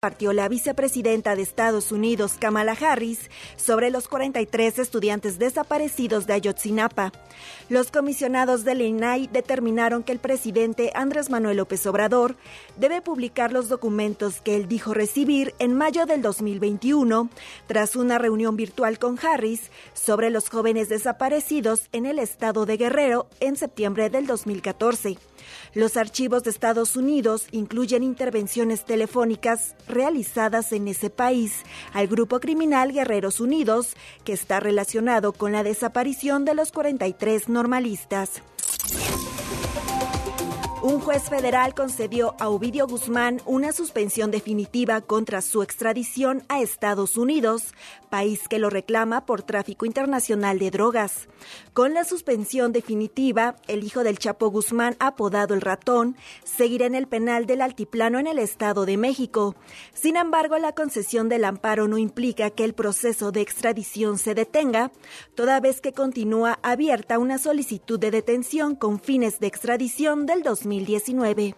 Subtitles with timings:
[0.00, 7.10] partió la vicepresidenta de Estados Unidos, Kamala Harris, sobre los 43 estudiantes desaparecidos de Ayotzinapa.
[7.68, 12.36] Los comisionados del INAI determinaron que el presidente Andrés Manuel López Obrador
[12.76, 17.28] debe publicar los documentos que él dijo recibir en mayo del 2021,
[17.66, 19.62] tras una reunión virtual con Harris
[19.94, 25.18] sobre los jóvenes desaparecidos en el estado de Guerrero en septiembre del 2014.
[25.74, 31.62] Los archivos de Estados Unidos incluyen intervenciones telefónicas realizadas en ese país
[31.92, 38.42] al grupo criminal Guerreros Unidos, que está relacionado con la desaparición de los 43 normalistas.
[40.80, 47.16] Un juez federal concedió a Ovidio Guzmán una suspensión definitiva contra su extradición a Estados
[47.16, 47.74] Unidos,
[48.08, 51.28] país que lo reclama por tráfico internacional de drogas.
[51.72, 57.08] Con la suspensión definitiva, el hijo del Chapo Guzmán, apodado el ratón, seguirá en el
[57.08, 59.56] penal del Altiplano en el Estado de México.
[59.94, 64.92] Sin embargo, la concesión del amparo no implica que el proceso de extradición se detenga,
[65.34, 70.67] toda vez que continúa abierta una solicitud de detención con fines de extradición del 2020.
[70.68, 71.54] 2019.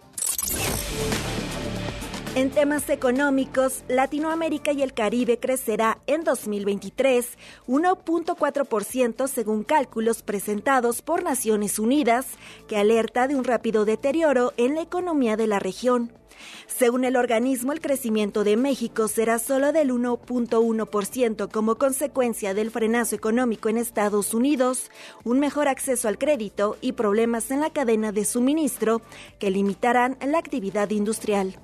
[2.33, 7.37] En temas económicos, Latinoamérica y el Caribe crecerá en 2023
[7.67, 12.27] 1.4% según cálculos presentados por Naciones Unidas,
[12.69, 16.20] que alerta de un rápido deterioro en la economía de la región.
[16.67, 23.15] Según el organismo, el crecimiento de México será solo del 1.1% como consecuencia del frenazo
[23.15, 24.89] económico en Estados Unidos,
[25.23, 29.01] un mejor acceso al crédito y problemas en la cadena de suministro
[29.39, 31.57] que limitarán la actividad industrial.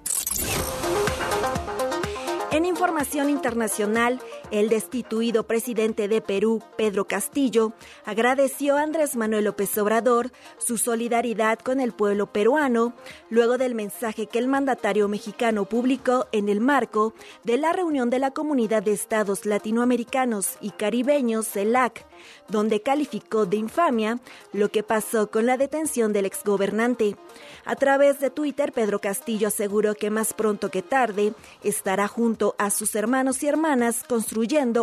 [2.51, 4.19] En información internacional,
[4.51, 7.73] el destituido presidente de Perú, Pedro Castillo,
[8.05, 12.93] agradeció a Andrés Manuel López Obrador su solidaridad con el pueblo peruano
[13.29, 18.19] luego del mensaje que el mandatario mexicano publicó en el marco de la reunión de
[18.19, 22.05] la Comunidad de Estados Latinoamericanos y Caribeños, CELAC,
[22.47, 24.19] donde calificó de infamia
[24.53, 27.17] lo que pasó con la detención del exgobernante.
[27.65, 31.33] A través de Twitter, Pedro Castillo aseguró que más pronto que tarde
[31.63, 34.36] estará junto a sus hermanos y hermanas construyendo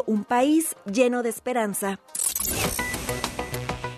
[0.07, 2.01] un país lleno de esperanza.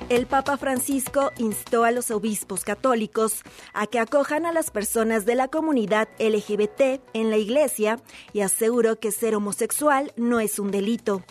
[0.09, 5.35] El Papa Francisco instó a los obispos católicos a que acojan a las personas de
[5.35, 7.99] la comunidad LGBT en la iglesia
[8.33, 11.25] y aseguró que ser homosexual no es un delito.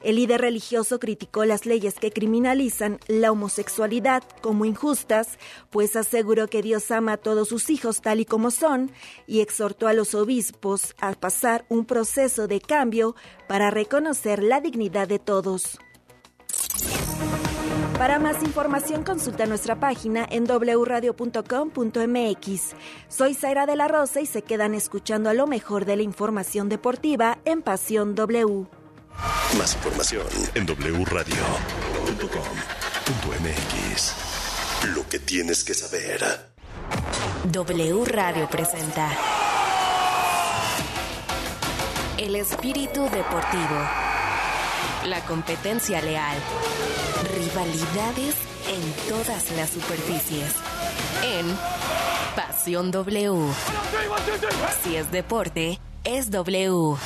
[0.00, 5.38] El líder religioso criticó las leyes que criminalizan la homosexualidad como injustas,
[5.70, 8.92] pues aseguró que Dios ama a todos sus hijos tal y como son
[9.26, 13.16] y exhortó a los obispos a pasar un proceso de cambio
[13.48, 15.78] para reconocer la dignidad de todos.
[17.98, 21.16] Para más información consulta nuestra página en wradio.com.mx.
[23.08, 26.68] Soy Zaira de la Rosa y se quedan escuchando a lo mejor de la información
[26.68, 28.68] deportiva en Pasión W.
[29.56, 31.34] Más información en wradio.com.mx.
[34.94, 36.20] Lo que tienes que saber.
[37.44, 39.10] W Radio presenta
[42.18, 43.78] El espíritu deportivo.
[45.06, 46.36] La competencia leal.
[47.34, 48.34] Rivalidades
[48.68, 50.52] en todas las superficies.
[51.24, 51.56] En
[52.36, 53.52] Pasión W.
[54.82, 56.96] Si es deporte, es W.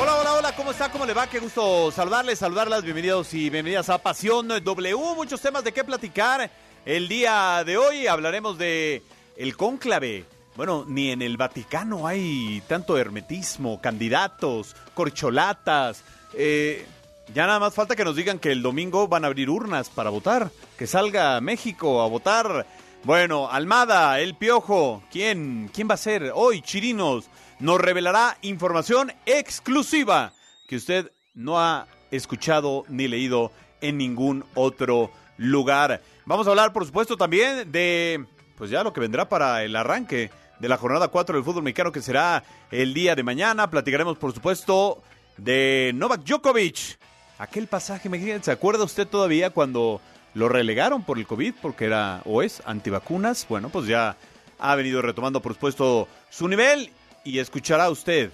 [0.00, 0.92] Hola, hola, hola, ¿cómo está?
[0.92, 1.26] ¿Cómo le va?
[1.26, 2.84] Qué gusto saludarles, saludarlas.
[2.84, 4.96] Bienvenidos y bienvenidas a Pasión W.
[5.16, 6.48] Muchos temas de qué platicar.
[6.86, 9.02] El día de hoy hablaremos de
[9.36, 10.24] el cónclave.
[10.54, 16.04] Bueno, ni en el Vaticano hay tanto hermetismo, candidatos, corcholatas.
[16.32, 16.86] Eh,
[17.34, 20.10] ya nada más falta que nos digan que el domingo van a abrir urnas para
[20.10, 20.52] votar.
[20.78, 22.66] Que salga México a votar.
[23.02, 25.70] Bueno, Almada, El Piojo, ¿quién?
[25.74, 26.30] ¿Quién va a ser?
[26.34, 27.24] Hoy, Chirinos
[27.60, 30.32] nos revelará información exclusiva
[30.66, 36.02] que usted no ha escuchado ni leído en ningún otro lugar.
[36.26, 38.24] Vamos a hablar, por supuesto, también de,
[38.56, 41.92] pues ya lo que vendrá para el arranque de la jornada 4 del fútbol mexicano,
[41.92, 43.70] que será el día de mañana.
[43.70, 45.02] Platicaremos, por supuesto,
[45.36, 46.98] de Novak Djokovic.
[47.38, 48.10] Aquel pasaje,
[48.42, 50.00] ¿se acuerda usted todavía cuando
[50.34, 51.54] lo relegaron por el COVID?
[51.62, 53.46] Porque era o es antivacunas.
[53.48, 54.16] Bueno, pues ya
[54.58, 56.90] ha venido retomando, por supuesto, su nivel
[57.28, 58.30] y escuchará usted,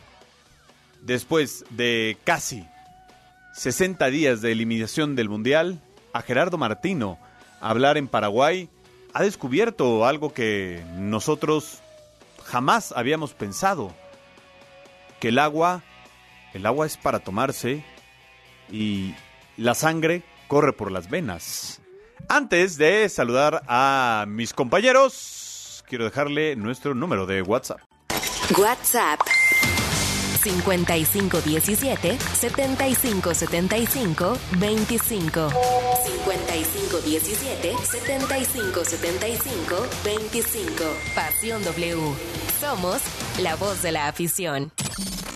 [1.03, 2.65] después de casi
[3.55, 5.81] 60 días de eliminación del Mundial,
[6.13, 7.19] a Gerardo Martino
[7.61, 8.71] hablar en Paraguay,
[9.13, 11.81] ha descubierto algo que nosotros
[12.45, 13.93] jamás habíamos pensado,
[15.19, 15.83] que el agua,
[16.53, 17.85] el agua es para tomarse
[18.71, 19.13] y
[19.57, 21.81] la sangre corre por las venas.
[22.29, 27.81] Antes de saludar a mis compañeros, quiero dejarle nuestro número de WhatsApp.
[28.53, 29.21] WhatsApp
[30.43, 35.51] 5517 7575 25
[36.05, 42.15] 5517 7575 25 Pasión W.
[42.61, 43.01] Somos
[43.39, 44.71] la voz de la afición.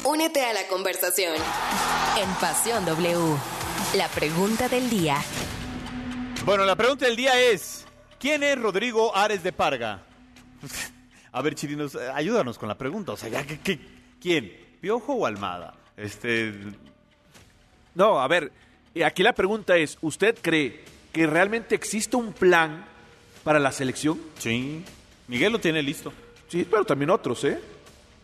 [0.04, 1.34] Únete a la conversación
[2.20, 3.38] en Pasión W.
[3.94, 5.16] La pregunta del día.
[6.44, 7.86] Bueno, la pregunta del día es,
[8.20, 10.02] ¿quién es Rodrigo Ares de Parga?
[11.32, 13.12] A ver, Chirinos, eh, ayúdanos con la pregunta.
[13.12, 13.78] O sea, ya, ¿qué, qué-
[14.20, 15.74] quién ¿Piojo o Almada?
[15.96, 16.52] Este,
[17.94, 18.52] No, a ver,
[18.94, 22.84] eh, aquí la pregunta es, ¿usted cree que realmente existe un plan
[23.44, 24.20] para la selección?
[24.38, 24.84] sí.
[25.26, 26.10] Miguel lo tiene listo.
[26.48, 27.60] Sí, pero también otros, ¿eh?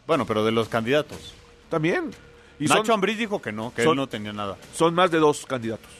[0.06, 1.34] Bueno, pero de los candidatos.
[1.68, 2.10] También.
[2.58, 4.56] Y Nacho son, Ambriz dijo que no, que él no tenía nada.
[4.74, 5.90] son más de dos candidatos.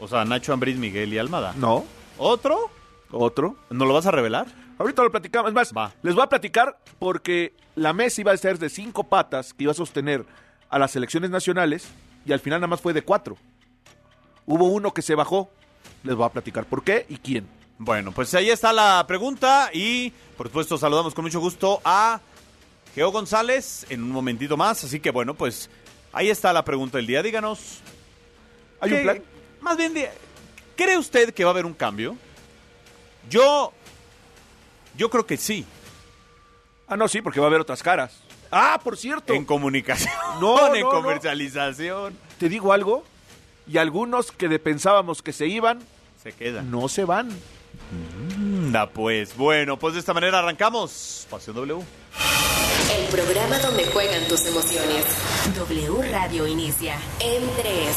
[0.00, 1.54] O sea, Nacho Ambriz, Miguel y Almada.
[1.56, 1.84] No,
[2.16, 2.68] ¿Otro?
[3.10, 3.56] Otro.
[3.70, 4.46] ¿No lo vas a revelar?
[4.78, 5.48] Ahorita lo platicamos.
[5.50, 5.92] Es más, Va.
[6.02, 9.72] les voy a platicar porque la mesa iba a ser de cinco patas que iba
[9.72, 10.24] a sostener
[10.70, 11.88] a las selecciones nacionales
[12.26, 13.36] y al final nada más fue de cuatro.
[14.46, 15.50] Hubo uno que se bajó.
[16.02, 17.46] Les voy a platicar por qué y quién.
[17.78, 22.20] Bueno, pues ahí está la pregunta y por supuesto saludamos con mucho gusto a
[22.94, 24.82] Geo González en un momentito más.
[24.84, 25.70] Así que bueno, pues
[26.12, 27.22] ahí está la pregunta del día.
[27.22, 27.80] Díganos.
[28.80, 29.22] ¿Hay un ¿qué- plan?
[29.60, 29.92] Más bien,
[30.76, 32.16] ¿cree usted que va a haber un cambio?
[33.28, 33.72] Yo,
[34.96, 35.64] yo creo que sí.
[36.86, 38.12] Ah, no, sí, porque va a haber otras caras.
[38.50, 39.34] Ah, por cierto.
[39.34, 41.02] En comunicación, No, en no, no.
[41.02, 42.16] comercialización.
[42.38, 43.04] Te digo algo.
[43.66, 45.80] Y algunos que de- pensábamos que se iban,
[46.22, 46.70] Se quedan.
[46.70, 47.28] no se van.
[48.34, 49.36] Anda, pues.
[49.36, 51.26] Bueno, pues de esta manera arrancamos.
[51.30, 51.82] Pasión W.
[52.98, 55.04] El programa donde juegan tus emociones.
[55.54, 57.96] W Radio inicia en 3.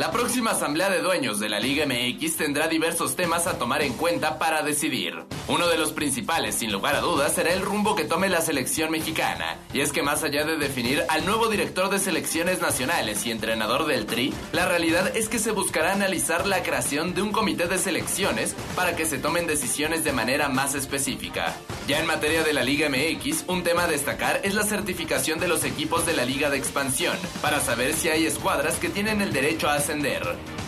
[0.00, 3.92] La próxima Asamblea de Dueños de la Liga MX tendrá diversos temas a tomar en
[3.92, 5.26] cuenta para decidir.
[5.46, 8.90] Uno de los principales, sin lugar a dudas, será el rumbo que tome la selección
[8.90, 9.58] mexicana.
[9.74, 13.84] Y es que más allá de definir al nuevo director de selecciones nacionales y entrenador
[13.84, 17.76] del Tri, la realidad es que se buscará analizar la creación de un comité de
[17.76, 21.54] selecciones para que se tomen decisiones de manera más específica.
[21.88, 25.48] Ya en materia de la Liga MX, un tema a destacar es la certificación de
[25.48, 29.32] los equipos de la Liga de Expansión, para saber si hay escuadras que tienen el
[29.32, 29.74] derecho a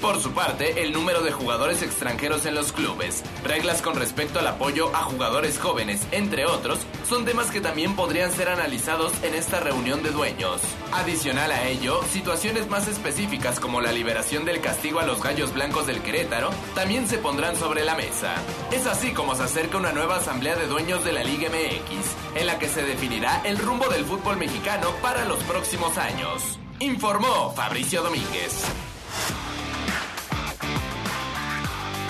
[0.00, 4.48] Por su parte, el número de jugadores extranjeros en los clubes, reglas con respecto al
[4.48, 9.60] apoyo a jugadores jóvenes, entre otros, son temas que también podrían ser analizados en esta
[9.60, 10.60] reunión de dueños.
[10.90, 15.86] Adicional a ello, situaciones más específicas como la liberación del castigo a los gallos blancos
[15.86, 18.34] del Querétaro también se pondrán sobre la mesa.
[18.72, 22.46] Es así como se acerca una nueva asamblea de dueños de la Liga MX, en
[22.48, 26.58] la que se definirá el rumbo del fútbol mexicano para los próximos años.
[26.80, 28.64] Informó Fabricio Domínguez.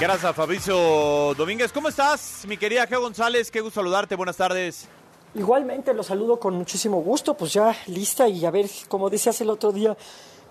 [0.03, 1.71] Gracias, Fabricio Domínguez.
[1.71, 3.53] ¿Cómo estás, mi querida Geo González?
[3.53, 4.17] Qué gusto saludarte.
[4.17, 4.89] Buenas tardes.
[5.37, 9.49] Igualmente los saludo con muchísimo gusto, pues ya lista y a ver, como decías el
[9.49, 9.97] otro día,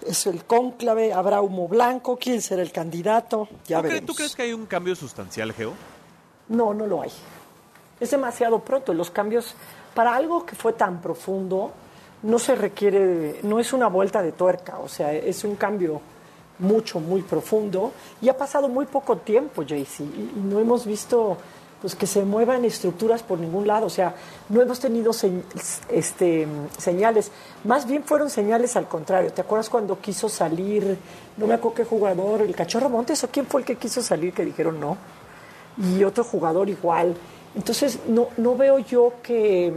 [0.07, 4.05] es el cónclave, habrá humo blanco, quién será el candidato, ya ¿Tú, veremos.
[4.05, 5.73] tú crees que hay un cambio sustancial, Geo?
[6.47, 7.11] No, no lo hay.
[7.99, 8.93] Es demasiado pronto.
[8.93, 9.53] Los cambios,
[9.93, 11.73] para algo que fue tan profundo,
[12.23, 16.01] no se requiere, no es una vuelta de tuerca, o sea, es un cambio
[16.61, 17.91] mucho, muy profundo
[18.21, 21.37] y ha pasado muy poco tiempo, Jaycee, y, no hemos visto
[21.81, 24.13] pues que se muevan estructuras por ningún lado, o sea,
[24.49, 25.11] no hemos tenido
[25.89, 27.31] este, señales,
[27.63, 29.33] más bien fueron señales al contrario.
[29.33, 30.95] ¿Te acuerdas cuando quiso salir,
[31.37, 34.31] no me acuerdo qué jugador, el Cachorro Montes o quién fue el que quiso salir
[34.31, 34.95] que dijeron no?
[35.77, 37.15] y otro jugador igual.
[37.55, 39.73] Entonces, no, no veo yo que,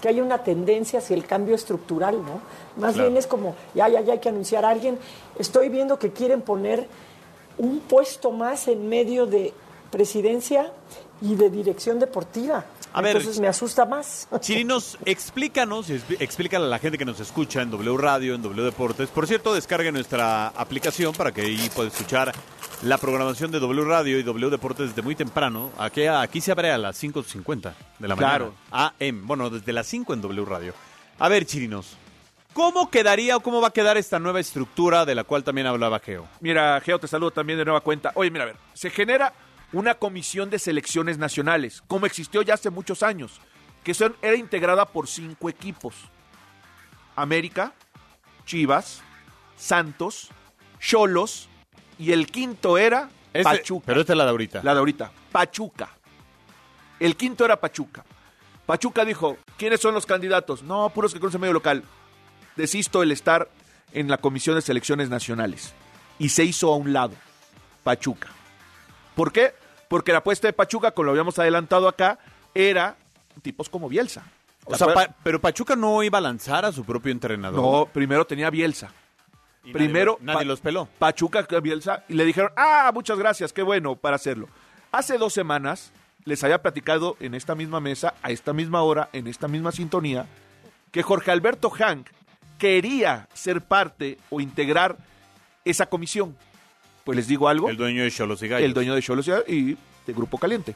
[0.00, 2.40] que haya una tendencia hacia el cambio estructural, ¿no?
[2.76, 3.08] Más Claro.
[3.10, 4.98] bien es como, ya, ya, ya hay que anunciar a alguien.
[5.38, 6.86] Estoy viendo que quieren poner
[7.58, 9.52] un puesto más en medio de
[9.90, 10.72] presidencia
[11.22, 12.64] y de dirección deportiva.
[12.92, 14.28] A ver, Entonces me asusta más.
[14.40, 18.62] Chirinos, explícanos, expl- explícale a la gente que nos escucha en W Radio, en W
[18.64, 19.08] Deportes.
[19.10, 22.32] Por cierto, descargue nuestra aplicación para que ahí pueda escuchar
[22.82, 25.70] la programación de W Radio y W Deportes desde muy temprano.
[25.78, 28.52] Aquí, aquí se abre a las 5.50 de la Claro.
[28.70, 28.94] mañana.
[29.00, 30.74] AM, bueno, desde las 5 en W Radio.
[31.18, 31.96] A ver, Chirinos,
[32.56, 35.98] ¿cómo quedaría o cómo va a quedar esta nueva estructura de la cual también hablaba
[35.98, 36.26] Geo?
[36.40, 38.12] Mira, Geo, te saludo también de nueva cuenta.
[38.14, 39.34] Oye, mira, a ver, se genera
[39.74, 43.42] una comisión de selecciones nacionales, como existió ya hace muchos años,
[43.84, 45.94] que son, era integrada por cinco equipos.
[47.14, 47.74] América,
[48.46, 49.02] Chivas,
[49.58, 50.30] Santos,
[50.80, 51.50] Cholos
[51.98, 53.84] y el quinto era Este- Pachuca.
[53.84, 54.60] Pero esta es la de ahorita.
[54.62, 55.90] La de ahorita, Pachuca.
[56.98, 58.02] El quinto era Pachuca.
[58.64, 60.62] Pachuca dijo, ¿quiénes son los candidatos?
[60.62, 61.84] No, puros que conocen medio local.
[62.56, 63.48] Desisto el estar
[63.92, 65.72] en la Comisión de Selecciones Nacionales.
[66.18, 67.12] Y se hizo a un lado.
[67.84, 68.28] Pachuca.
[69.14, 69.54] ¿Por qué?
[69.88, 72.18] Porque la apuesta de Pachuca, como lo habíamos adelantado acá,
[72.54, 72.96] era
[73.42, 74.24] tipos como Bielsa.
[74.64, 77.60] O sea, pa- pero Pachuca no iba a lanzar a su propio entrenador.
[77.60, 78.90] No, primero tenía Bielsa.
[79.62, 80.88] Y nadie primero, nadie Pa- los peló.
[80.98, 84.48] Pachuca a Bielsa y le dijeron, ah, muchas gracias, qué bueno para hacerlo.
[84.90, 85.92] Hace dos semanas
[86.24, 90.26] les había platicado en esta misma mesa, a esta misma hora, en esta misma sintonía,
[90.90, 92.08] que Jorge Alberto Hank
[92.58, 94.96] quería ser parte o integrar
[95.64, 96.36] esa comisión.
[97.04, 98.64] Pues les digo algo, El dueño de Cholos y Gallos.
[98.66, 99.74] el dueño de Cholos y
[100.06, 100.74] de Grupo Caliente.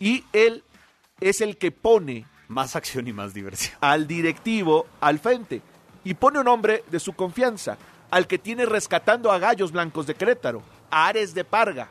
[0.00, 0.62] Y él
[1.20, 3.76] es el que pone Más acción y más diversión.
[3.80, 5.60] al directivo al frente
[6.04, 7.76] y pone un hombre de su confianza,
[8.10, 11.88] al que tiene rescatando a Gallos Blancos de Querétaro, a Ares de Parga,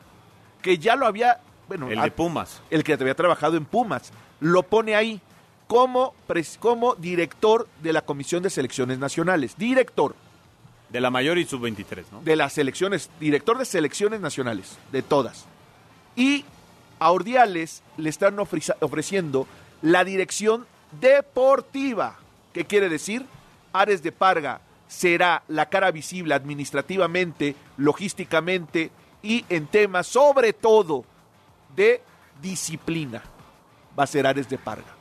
[0.61, 2.61] que ya lo había, bueno, El a- de Pumas.
[2.69, 5.21] el que había trabajado en Pumas, lo pone ahí
[5.67, 6.13] como,
[6.59, 10.15] como director de la Comisión de Selecciones Nacionales, director
[10.89, 12.21] De la mayor y sub-23, ¿no?
[12.21, 15.45] de las selecciones, director de selecciones nacionales, de todas.
[16.15, 16.45] Y
[16.99, 19.45] a Ordiales le están ofreci- ofreciendo
[19.81, 20.65] la dirección
[20.99, 22.15] deportiva.
[22.53, 23.25] ¿Qué quiere decir?
[23.73, 28.89] Ares de Parga será la cara visible administrativamente, logísticamente
[29.21, 31.03] y en temas sobre todo
[31.75, 32.01] de
[32.41, 33.21] disciplina.
[33.99, 34.95] Va a ser Ares de Parga.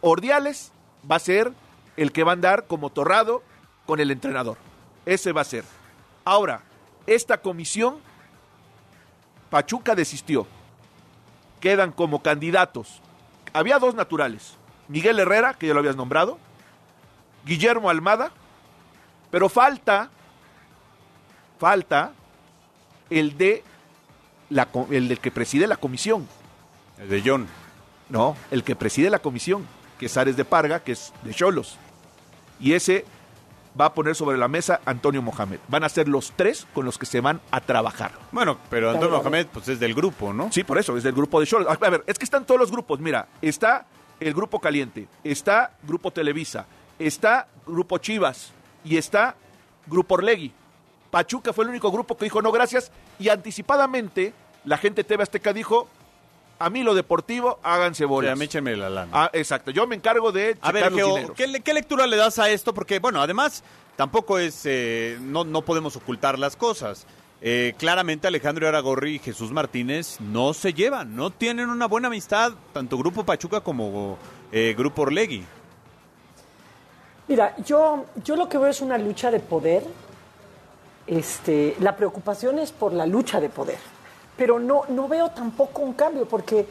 [0.00, 0.72] Ordiales
[1.10, 1.52] va a ser
[1.96, 3.42] el que va a andar como torrado
[3.86, 4.56] con el entrenador.
[5.06, 5.64] Ese va a ser.
[6.24, 6.62] Ahora,
[7.06, 7.98] esta comisión,
[9.50, 10.46] Pachuca desistió.
[11.60, 13.00] Quedan como candidatos.
[13.52, 14.56] Había dos naturales.
[14.88, 16.38] Miguel Herrera, que ya lo habías nombrado.
[17.44, 18.30] Guillermo Almada.
[19.30, 20.10] Pero falta,
[21.58, 22.12] falta
[23.10, 23.62] el de
[24.50, 26.28] la, el del que preside la comisión.
[26.98, 27.46] El de John.
[28.08, 29.66] No, el que preside la comisión,
[29.98, 31.76] que es Ares de Parga, que es de Cholos.
[32.60, 33.04] Y ese
[33.78, 35.58] va a poner sobre la mesa Antonio Mohamed.
[35.68, 38.12] Van a ser los tres con los que se van a trabajar.
[38.32, 40.50] Bueno, pero Antonio Mohamed, pues es del grupo, ¿no?
[40.52, 41.68] Sí, por eso, es del grupo de Cholos.
[41.68, 43.00] A ver, es que están todos los grupos.
[43.00, 43.86] Mira, está
[44.20, 46.66] el grupo Caliente, está Grupo Televisa,
[46.98, 48.52] está Grupo Chivas
[48.84, 49.36] y está
[49.86, 50.52] Grupo Orlegui.
[51.10, 55.22] Pachuca fue el único grupo que dijo no gracias y anticipadamente la gente de TV
[55.22, 55.88] Azteca dijo
[56.58, 58.28] a mí lo deportivo háganse bolas.
[58.30, 59.10] sea, méchenme la lana.
[59.12, 59.70] Ah, exacto.
[59.70, 61.36] Yo me encargo de A ver, checar los Geo, dineros.
[61.36, 62.74] ¿qué, le- qué lectura le das a esto?
[62.74, 63.62] Porque, bueno, además,
[63.96, 64.62] tampoco es.
[64.64, 67.06] eh, no, no podemos ocultar las cosas.
[67.40, 72.52] Eh, claramente, Alejandro Aragorri y Jesús Martínez no se llevan, no tienen una buena amistad,
[72.72, 74.18] tanto Grupo Pachuca como
[74.50, 75.44] eh, Grupo Orlegui.
[77.28, 79.84] Mira, yo, yo lo que veo es una lucha de poder.
[81.06, 83.78] Este, la preocupación es por la lucha de poder.
[84.38, 86.64] Pero no, no veo tampoco un cambio, porque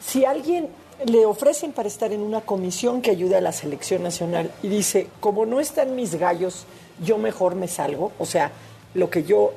[0.00, 0.68] si alguien
[1.06, 5.06] le ofrecen para estar en una comisión que ayude a la selección nacional y dice,
[5.20, 6.64] como no están mis gallos,
[7.02, 8.50] yo mejor me salgo, o sea,
[8.94, 9.52] lo que yo,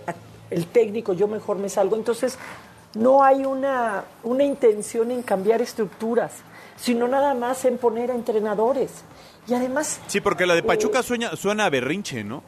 [0.52, 2.38] el técnico, yo mejor me salgo, entonces
[2.94, 6.32] no hay una, una intención en cambiar estructuras,
[6.78, 8.92] sino nada más en poner a entrenadores.
[9.48, 10.00] Y además...
[10.08, 12.44] Sí, porque la de Pachuca eh, sueña- suena a berrinche, ¿no?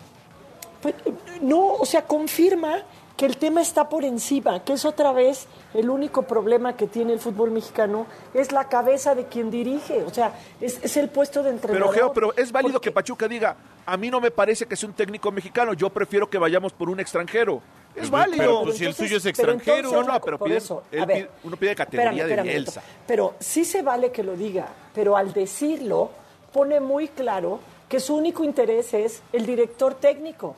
[0.82, 0.94] pues,
[1.42, 2.84] no, o sea, confirma
[3.18, 7.14] que el tema está por encima, que es otra vez el único problema que tiene
[7.14, 11.40] el fútbol mexicano, es la cabeza de quien dirige, o sea, es, es el puesto
[11.42, 11.94] de Pero entrenador.
[11.96, 13.56] Geo, pero es válido Porque- que Pachuca diga,
[13.86, 16.90] a mí no me parece que sea un técnico mexicano, yo prefiero que vayamos por
[16.90, 17.62] un extranjero.
[17.96, 18.38] Es Pero, válido.
[18.38, 19.92] pero, pues, si el suyo es pero extranjero.
[19.94, 22.82] No, no, pero piden- eso, él ver, uno pide categoría de espérame, Bielsa.
[23.08, 26.12] Pero sí se vale que lo diga, pero al decirlo
[26.52, 30.58] pone muy claro que su único interés es el director técnico.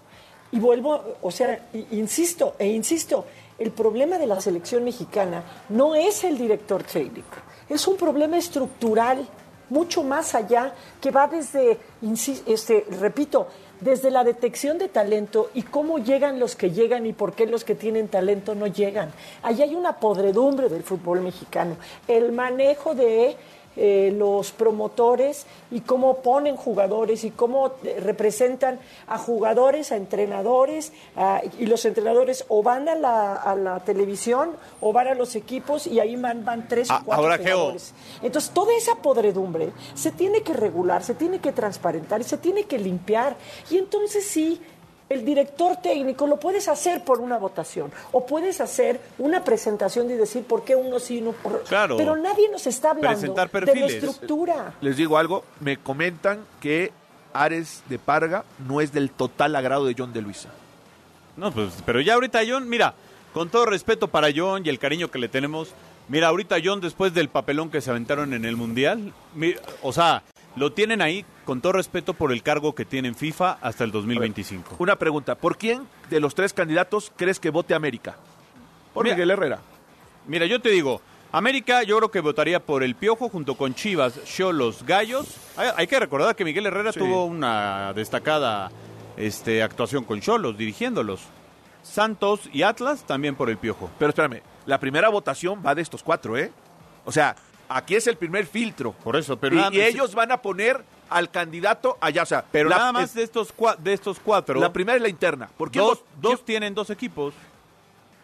[0.51, 3.25] Y vuelvo, o sea, insisto e insisto,
[3.60, 7.38] el problema de la selección mexicana no es el director técnico,
[7.70, 9.27] es un problema estructural
[9.70, 11.77] mucho más allá que va desde,
[12.46, 13.48] este, repito,
[13.82, 17.63] desde la detección de talento y cómo llegan los que llegan y por qué los
[17.63, 19.12] que tienen talento no llegan.
[19.44, 21.75] Allí hay una podredumbre del fútbol mexicano.
[22.08, 23.36] El manejo de
[23.78, 30.92] eh, los promotores y cómo ponen jugadores y cómo eh, representan a jugadores, a entrenadores,
[31.16, 35.36] a- y los entrenadores o van a la, a la televisión o van a los
[35.36, 37.94] equipos y ahí van, van tres Ah, o cuatro ahora, Geo, jugadores.
[38.22, 42.64] Entonces, toda esa podredumbre se tiene que regular, se tiene que transparentar y se tiene
[42.64, 43.36] que limpiar.
[43.70, 44.60] Y entonces sí,
[45.10, 50.14] el director técnico lo puedes hacer por una votación o puedes hacer una presentación y
[50.14, 51.98] decir por qué uno sí y uno por Claro.
[51.98, 54.74] Pero nadie nos está hablando Presentar de la estructura.
[54.82, 56.92] Les digo algo, me comentan que
[57.34, 60.50] Ares de Parga no es del total agrado de John de Luisa.
[61.36, 62.94] No, pues, pero ya ahorita John, mira,
[63.34, 65.70] con todo respeto para John y el cariño que le tenemos,
[66.10, 70.24] Mira, ahorita John, después del papelón que se aventaron en el Mundial, mi- o sea,
[70.58, 73.92] lo tienen ahí con todo respeto por el cargo que tiene en FIFA hasta el
[73.92, 74.76] 2025.
[74.80, 78.18] Una pregunta, ¿por quién de los tres candidatos crees que vote América?
[78.94, 79.16] Por Mira.
[79.16, 79.60] Miguel Herrera.
[80.28, 84.20] Mira, yo te digo, América yo creo que votaría por el Piojo junto con Chivas,
[84.26, 85.38] Cholos, Gallos.
[85.56, 87.00] Hay, hay que recordar que Miguel Herrera Sí.
[87.00, 88.72] tuvo una destacada
[89.16, 91.22] este, actuación con Cholos, dirigiéndolos.
[91.84, 93.90] Santos y Atlas también por el Piojo.
[93.98, 96.52] Pero espérame, la primera votación va de estos cuatro, ¿eh?
[97.06, 97.36] O sea,
[97.70, 98.92] aquí es el primer filtro.
[98.94, 102.44] Por eso, pero y, nada- y ellos van a poner al candidato allá, o sea,
[102.52, 105.10] Pero la- nada más es- de estos, cua- de estos cuatro, la primera es la
[105.10, 105.50] interna.
[105.58, 107.34] ¿Por qué dos, dos tienen dos equipos.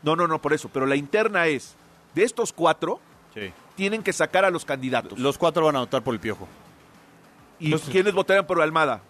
[0.02, 1.76] No, no, no, por eso, pero la interna es,
[2.14, 3.00] de estos cuatro,
[3.34, 3.52] Sí.
[3.76, 5.18] tienen que sacar a los candidatos.
[5.18, 6.48] Los cuatro van a votar por el Piojo.
[7.60, 9.02] ¿Y Entonces- quiénes votarían por Almada?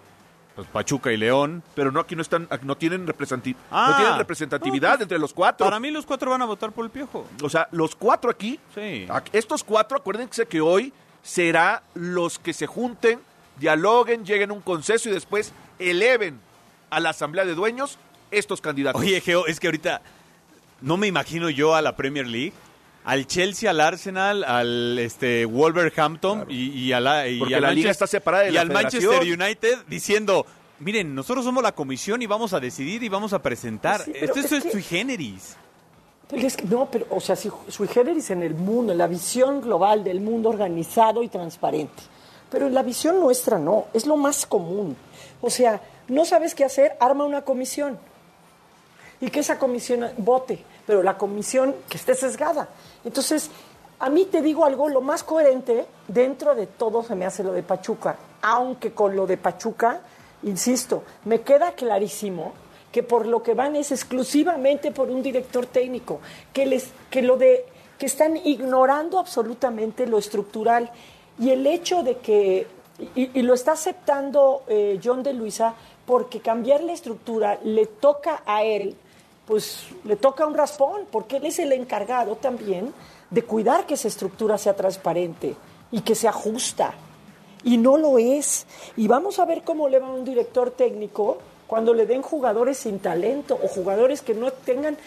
[0.56, 1.64] Pues Pachuca y León.
[1.76, 3.88] Pero no, aquí no están, no tienen, representati- Ah.
[3.92, 5.66] no tienen representatividad No, pues, entre los cuatro.
[5.66, 7.26] Para mí los cuatro van a votar por el Piojo.
[7.42, 9.08] O sea, los cuatro aquí, Sí.
[9.32, 10.94] estos cuatro, acuérdense que hoy
[11.24, 13.20] será los que se junten,
[13.60, 16.40] dialoguen, lleguen a un consenso y después eleven
[16.90, 17.98] a la asamblea de dueños
[18.30, 19.02] estos candidatos.
[19.02, 20.02] Oye, Geo, es que ahorita
[20.82, 22.54] no me imagino yo a la Premier League,
[23.06, 27.72] al Chelsea, al Arsenal, al este Wolverhampton y, y a la, y Porque al la
[27.72, 29.22] liga Manchester- está separada de y la al Manchester.
[29.22, 30.46] United diciendo,
[30.80, 34.02] miren, nosotros somos la comisión y vamos a decidir y vamos a presentar.
[34.02, 35.58] Sí, pero Esto es es, que- sui generis.
[36.30, 39.08] Pero es que, no, pero, o sea, si sui generis en el mundo, en la
[39.08, 42.02] visión global del mundo organizado y transparente.
[42.50, 44.96] Pero en la visión nuestra no, es lo más común.
[45.42, 48.00] O sea, no sabes qué hacer, arma una comisión.
[49.22, 52.70] Y que esa comisión vote, pero la comisión que esté sesgada.
[53.04, 53.50] Entonces,
[54.00, 57.54] a mí te digo algo, lo más coherente dentro de todo se me hace lo
[57.54, 58.18] de Pachuca.
[58.42, 60.02] Aunque con lo de Pachuca,
[60.44, 62.54] insisto, me queda clarísimo
[62.92, 66.20] que por lo que van es exclusivamente por un director técnico,
[66.52, 67.66] que les, que lo de,
[67.98, 70.92] que están ignorando absolutamente lo estructural
[71.40, 72.68] y el hecho de que
[73.16, 75.74] y, lo está aceptando eh, John de Luisa
[76.06, 78.96] porque cambiar la estructura le toca a él,
[79.48, 82.94] pues le toca un raspón, porque él es el encargado también
[83.30, 85.56] de cuidar que esa estructura sea transparente
[85.92, 86.94] y que sea justa
[87.64, 88.66] y no lo es.
[88.96, 92.78] Y vamos a ver cómo le va a un director técnico cuando le den jugadores
[92.78, 94.98] sin talento o jugadores que no tengan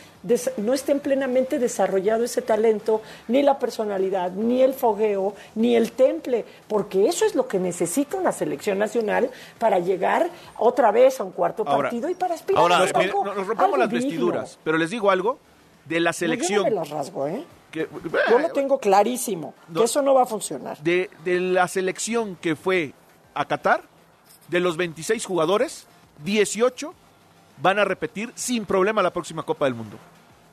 [0.57, 6.45] no estén plenamente desarrollado ese talento, ni la personalidad, ni el fogueo, ni el temple,
[6.67, 11.31] porque eso es lo que necesita una selección nacional para llegar otra vez a un
[11.31, 14.05] cuarto Ahora- partido y para aspirar ahora, a Nos, algo- mire, nos rompamos las digno.
[14.07, 15.39] vestiduras, pero les digo algo
[15.85, 16.59] de la No, yo selección.
[16.65, 17.45] no me las rasgo, ¿eh?
[17.71, 17.87] que-
[18.31, 19.79] Yo lo tengo clarísimo, No.
[19.81, 20.79] que eso no va a funcionar.
[20.79, 22.95] de, de la selección que fue
[23.35, 23.83] a Qatar,
[24.49, 25.87] de los 26 jugadores,
[26.25, 26.95] 18
[27.59, 29.99] van a repetir sin problema la próxima Copa del Mundo.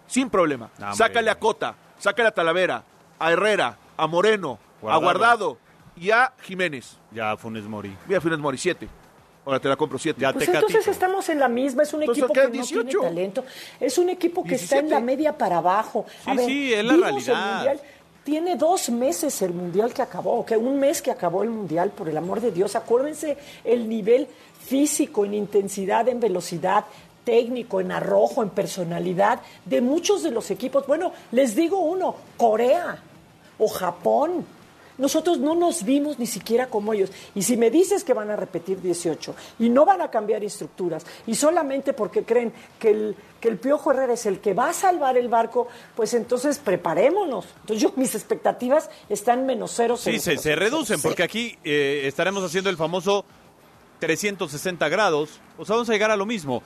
[0.07, 0.69] Sin problema.
[0.77, 0.95] Hombre.
[0.95, 2.83] sácale a Cota, sácale a Talavera,
[3.19, 4.99] a Herrera, a Moreno, Guardado.
[4.99, 5.57] a Guardado
[5.95, 6.97] y a Jiménez.
[7.11, 7.95] Ya Funes Mori.
[8.07, 8.87] Mira, Funes Mori, 7.
[9.45, 10.19] Ahora te la compro 7.
[10.21, 12.87] Ya Pues entonces estamos en la misma, es un Entonces equipo que quedan no 18.
[12.87, 13.45] tiene talento,
[13.79, 14.89] es un equipo que está en 17.
[14.89, 16.05] la media para abajo.
[16.25, 17.75] A Sí, ver, sí, es la realidad.
[18.23, 22.07] Tiene dos meses el mundial que acabó, que un mes que acabó el mundial, por
[22.07, 22.75] el amor de Dios.
[22.75, 24.27] Acuérdense el nivel
[24.65, 26.85] físico, en intensidad, en velocidad,
[27.25, 30.87] técnico, en arrojo, en personalidad de muchos de los equipos.
[30.87, 32.97] Bueno, les digo uno, Corea
[33.59, 34.45] o Japón.
[34.97, 37.11] Nosotros no nos vimos ni siquiera como ellos.
[37.35, 41.05] Y si me dices que van a repetir 18 y no van a cambiar estructuras
[41.25, 44.73] y solamente porque creen que el, que el Piojo Herrera es el que va a
[44.73, 47.45] salvar el barco, pues entonces preparémonos.
[47.61, 49.97] Entonces yo, mis expectativas están menos cero.
[49.97, 51.09] Sí, se, reducen cero.
[51.09, 53.25] porque aquí eh, estaremos haciendo el famoso
[53.99, 55.39] 360 grados.
[55.57, 56.61] O sea, vamos a llegar a lo mismo.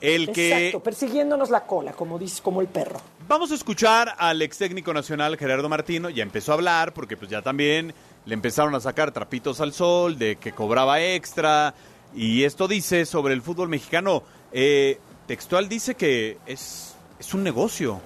[0.00, 3.00] El que Exacto, persiguiéndonos la cola, como dice, como el perro.
[3.26, 7.30] Vamos a escuchar al ex técnico nacional Gerardo Martino, ya empezó a hablar porque pues
[7.30, 7.92] ya también
[8.24, 11.74] le empezaron a sacar trapitos al sol de que cobraba extra
[12.14, 18.00] y esto dice sobre el fútbol mexicano, eh, textual dice que es, es un negocio.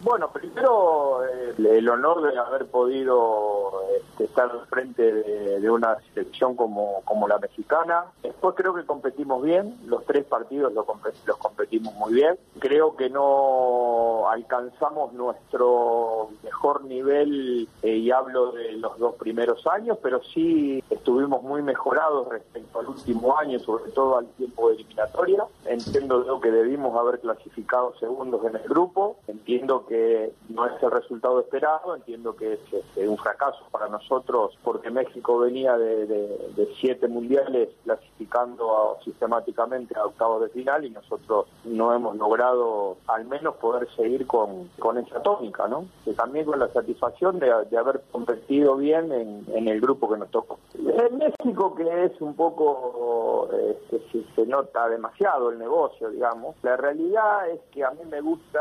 [0.00, 7.02] Bueno, primero eh, el honor de haber podido este, estar frente de, una selección como,
[7.04, 8.04] como la mexicana.
[8.22, 12.38] Después creo que competimos bien, los tres partidos lo compe- los competimos muy bien.
[12.60, 19.98] Creo que no alcanzamos nuestro mejor nivel, eh, y hablo de los dos primeros años,
[20.02, 25.44] pero sí estuvimos muy mejorados respecto al último año, sobre todo al tiempo de eliminatoria.
[25.64, 29.16] Entiendo yo que debimos haber clasificado segundos en el grupo.
[29.26, 34.56] Entiendo que no es el resultado esperado, entiendo que es este, un fracaso para nosotros
[34.62, 36.36] porque México venía de,
[36.80, 43.56] siete mundiales clasificando sistemáticamente a octavos de final y nosotros no hemos logrado al menos
[43.56, 45.86] poder seguir con, con esa tónica, ¿no?
[46.16, 50.58] También con la satisfacción de, haber competido bien en, en, el grupo que nos tocó.
[50.74, 57.48] En México, que es un poco, este, se nota demasiado el negocio, digamos, la realidad
[57.50, 58.60] es que a mí me gusta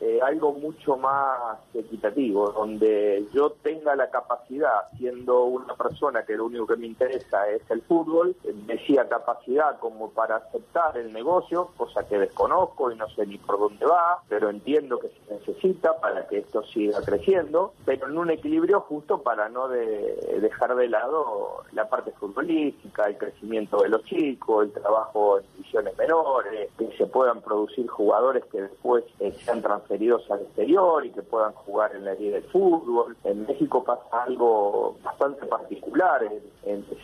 [0.00, 6.46] eh, algo mucho más equitativo, donde yo tenga la capacidad, siendo una persona que lo
[6.46, 8.34] único que me interesa es el fútbol,
[8.66, 13.58] decía capacidad como para aceptar el negocio, cosa que desconozco y no sé ni por
[13.58, 18.30] dónde va, pero entiendo que se necesita para que esto siga creciendo, pero en un
[18.30, 24.64] equilibrio justo para no dejar de lado la parte futbolística, el crecimiento de los chicos,
[24.64, 30.29] el trabajo en divisiones menores, que se puedan producir jugadores que después eh, sean transferidos
[30.30, 33.16] al exterior y que puedan jugar en la liga del fútbol.
[33.24, 36.22] En México pasa algo bastante particular,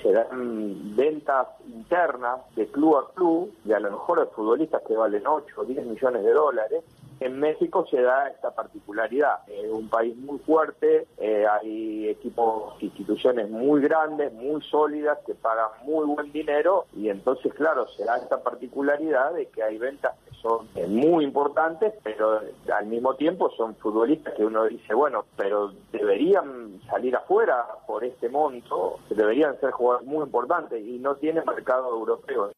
[0.03, 4.97] se dan ventas internas de club a club, y a lo mejor de futbolistas que
[4.97, 6.85] valen 8 o 10 millones de dólares,
[7.21, 9.39] en México se da esta particularidad.
[9.49, 15.71] Es un país muy fuerte, eh, hay equipos, instituciones muy grandes, muy sólidas, que pagan
[15.85, 20.36] muy buen dinero y entonces, claro, se da esta particularidad de que hay ventas que
[20.75, 22.41] eh, muy importantes, pero
[22.77, 28.29] al mismo tiempo son futbolistas que uno dice, bueno, pero deberían salir afuera por este
[28.29, 32.53] monto, deberían ser jugadores muy importantes y no tienen mercado europeo.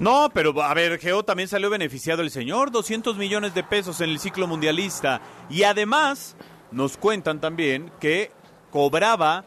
[0.00, 4.10] No, pero a ver, Geo también salió beneficiado el señor, 200 millones de pesos en
[4.10, 5.20] el ciclo mundialista.
[5.48, 6.36] Y además
[6.72, 8.32] nos cuentan también que
[8.72, 9.44] cobraba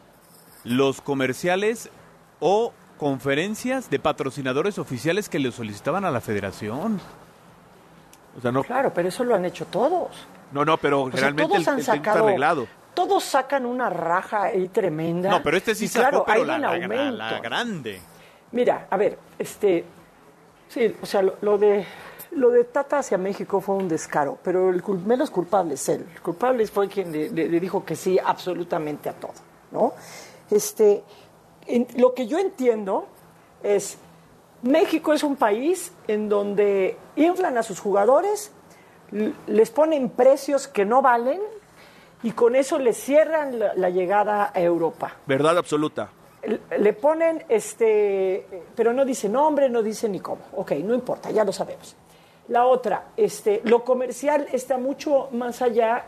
[0.64, 1.90] los comerciales
[2.40, 7.00] o conferencias de patrocinadores oficiales que le solicitaban a la federación.
[8.36, 8.62] O sea, no...
[8.62, 10.26] Claro, pero eso lo han hecho todos.
[10.52, 12.66] No, no, pero realmente el, han sacado, arreglado.
[12.94, 15.30] Todos sacan una raja ahí tremenda.
[15.30, 18.00] No, pero este sí sacó, pero la, la, grande.
[18.52, 19.84] Mira, a ver, este,
[20.68, 21.86] Sí, o sea, lo, de
[22.32, 26.06] lo de Tata hacia México fue un descaro, pero el menos culpable es él.
[26.12, 29.34] El culpable fue quien le, dijo que sí absolutamente a todo,
[29.70, 29.92] ¿no?
[30.50, 31.02] Este,
[31.96, 33.06] lo que yo entiendo
[33.62, 33.98] es
[34.62, 38.52] México es un país en donde inflan a sus jugadores,
[39.46, 41.40] les ponen precios que no valen
[42.22, 45.16] y con eso les cierran la llegada a Europa.
[45.26, 46.10] Verdad absoluta
[46.78, 50.42] le ponen, este, pero no dice nombre, no dice ni cómo.
[50.54, 51.96] Ok, no importa, ya lo sabemos.
[52.48, 56.04] La otra, este, lo comercial está mucho más allá,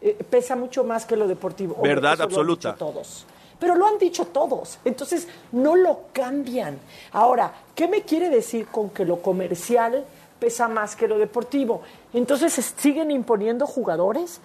[0.00, 1.76] eh, pesa mucho más que lo deportivo.
[1.82, 2.74] Verdad absoluta.
[2.74, 3.26] todos.
[3.62, 6.80] Pero lo han dicho todos, entonces no lo cambian.
[7.12, 10.04] Ahora, ¿qué me quiere decir con que lo comercial
[10.40, 11.80] pesa más que lo deportivo?
[12.12, 14.40] Entonces, ¿siguen imponiendo jugadores?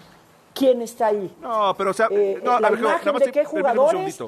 [0.54, 1.34] ¿Quién está ahí?
[1.40, 4.20] No, pero o sea, eh, no, la imagen de qué jugadores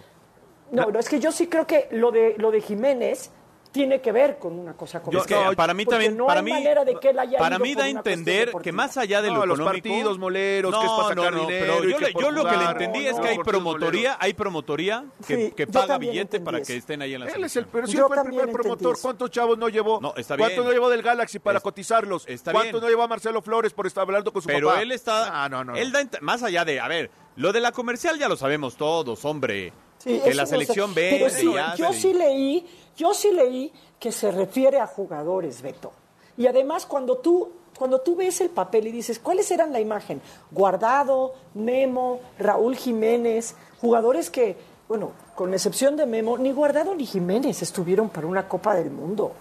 [0.72, 3.31] no, no, es que yo sí creo que lo de, lo de Jiménez
[3.73, 6.53] tiene que ver con una cosa como es que para mí también para mí
[7.39, 10.93] para mí da a entender que más allá de lo los partidos moleros que es
[10.93, 15.53] para sacar dinero yo, lo que le entendí es que hay promotoría hay promotoría que,
[15.53, 18.17] que paga billetes para que estén ahí en la Él es el, pero si fue
[18.17, 20.49] el primer promotor cuántos chavos no llevó no, está bien.
[20.49, 23.87] cuántos no llevó del Galaxy para cotizarlos está cuántos no llevó a Marcelo Flores por
[23.87, 26.43] estar hablando con su pero papá pero él está ah, no, no, él da más
[26.43, 29.73] allá de a ver lo de la comercial ya lo sabemos todos hombre.
[30.03, 31.31] Que la selección ve.
[31.77, 32.67] yo sí leí,
[33.01, 35.93] yo sí leí que se refiere a jugadores, Beto.
[36.37, 40.21] Y además cuando tú cuando tú ves el papel y dices, ¿cuáles eran la imagen?
[40.51, 47.63] Guardado, Memo, Raúl Jiménez, jugadores que, bueno, con excepción de Memo, ni Guardado ni Jiménez
[47.63, 49.33] estuvieron para una Copa del Mundo.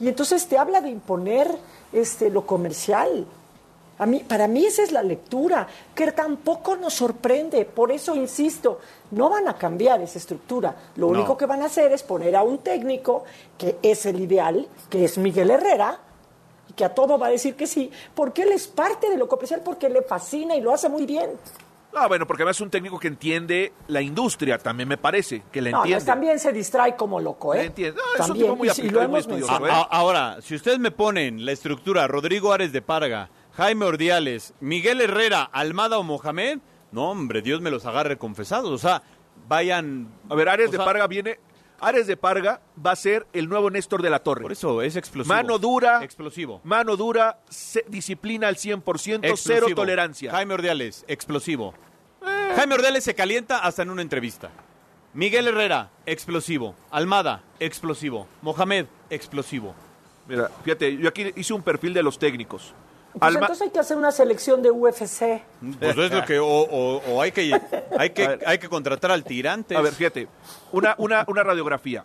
[0.00, 1.56] Y entonces te habla de imponer
[1.92, 3.26] este, lo comercial
[4.28, 7.64] para mí esa es la lectura, que tampoco nos sorprende.
[7.64, 8.80] Por eso insisto,
[9.12, 10.74] no van a cambiar esa estructura.
[10.96, 13.24] Lo único que van a hacer es poner a un técnico,
[13.56, 16.00] que es el ideal, que es Miguel Herrera,
[16.68, 19.28] y que a todo va a decir que sí, porque él es parte de lo
[19.28, 21.30] comercial, porque le fascina y lo hace muy bien.
[21.94, 25.60] Ah, bueno, porque además es un técnico que entiende la industria, también me parece, que
[25.60, 26.00] le entiende.
[26.00, 27.66] No, también se distrae como loco, ¿eh?
[27.66, 28.00] entiende.
[28.18, 29.70] es un tipo muy aplicado ¿eh?
[29.90, 35.42] Ahora, si ustedes me ponen la estructura Rodrigo Ares de Parga, Jaime Ordiales, Miguel Herrera,
[35.42, 36.58] Almada o Mohamed,
[36.92, 38.70] no, hombre, Dios me los agarre confesados.
[38.70, 39.02] O sea,
[39.48, 40.08] vayan.
[40.28, 41.40] A ver, Ares de Parga viene.
[41.80, 44.42] Ares de Parga va a ser el nuevo Néstor de la Torre.
[44.42, 45.34] Por eso es explosivo.
[45.34, 46.04] Mano dura.
[46.04, 46.60] Explosivo.
[46.62, 47.40] Mano dura,
[47.88, 50.30] disciplina al 100%, cero tolerancia.
[50.30, 51.74] Jaime Ordiales, explosivo.
[52.24, 52.52] Eh.
[52.54, 54.50] Jaime Ordiales se calienta hasta en una entrevista.
[55.14, 56.76] Miguel Herrera, explosivo.
[56.90, 58.28] Almada, explosivo.
[58.42, 59.74] Mohamed, explosivo.
[60.28, 62.74] Mira, fíjate, yo aquí hice un perfil de los técnicos.
[63.12, 65.42] Pues Alma- entonces hay que hacer una selección de UFC.
[65.78, 67.52] Pues es lo que, o, o- o hay que
[67.98, 69.76] hay que hay que contratar al tirante.
[69.76, 70.28] A ver, fíjate,
[70.72, 72.04] una, una, una radiografía.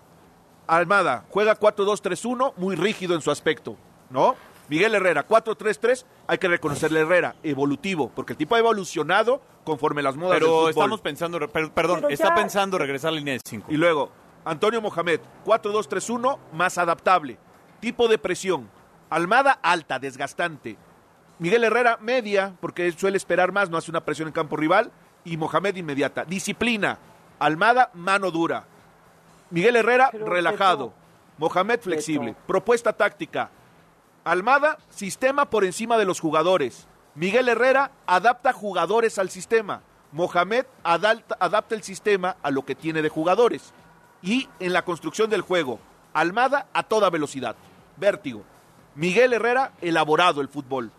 [0.67, 3.78] Almada juega 4-2-3-1, muy rígido en su aspecto,
[4.10, 4.36] ¿no?
[4.67, 10.04] Miguel Herrera, 4-3-3, hay que reconocerle a Herrera, evolutivo, porque el tipo ha evolucionado conforme
[10.04, 10.70] las modas del pero fútbol.
[10.72, 13.67] estamos pensando, per- perdón, Pero está ya- pensando regresar a la línea de 5.
[13.72, 14.10] Y luego,
[14.43, 17.38] Antonio Mohamed, 4-2-3-1, más adaptable.
[17.80, 18.70] Tipo de presión.
[19.10, 20.76] Almada alta, desgastante.
[21.39, 24.91] Miguel Herrera, media, porque suele esperar más, no hace una presión en campo rival.
[25.23, 26.26] Y Mohamed, inmediata.
[26.26, 26.97] Disciplina.
[27.39, 28.65] Almada, mano dura.
[29.52, 30.93] Miguel Herrera, Pero, relajado.
[31.38, 32.36] Mohamed, flexible.
[32.47, 33.50] Propuesta táctica.
[34.23, 36.88] Almada, sistema por encima de los jugadores.
[37.15, 39.82] Miguel Herrera adapta jugadores al sistema.
[40.12, 43.73] Mohamed adalta- adapta el sistema a lo que tiene de jugadores.
[44.21, 45.80] Y en la construcción del juego,
[46.13, 47.56] Almada a toda velocidad.
[47.97, 48.43] Vértigo.
[48.95, 50.91] Miguel Herrera, elaborado el fútbol.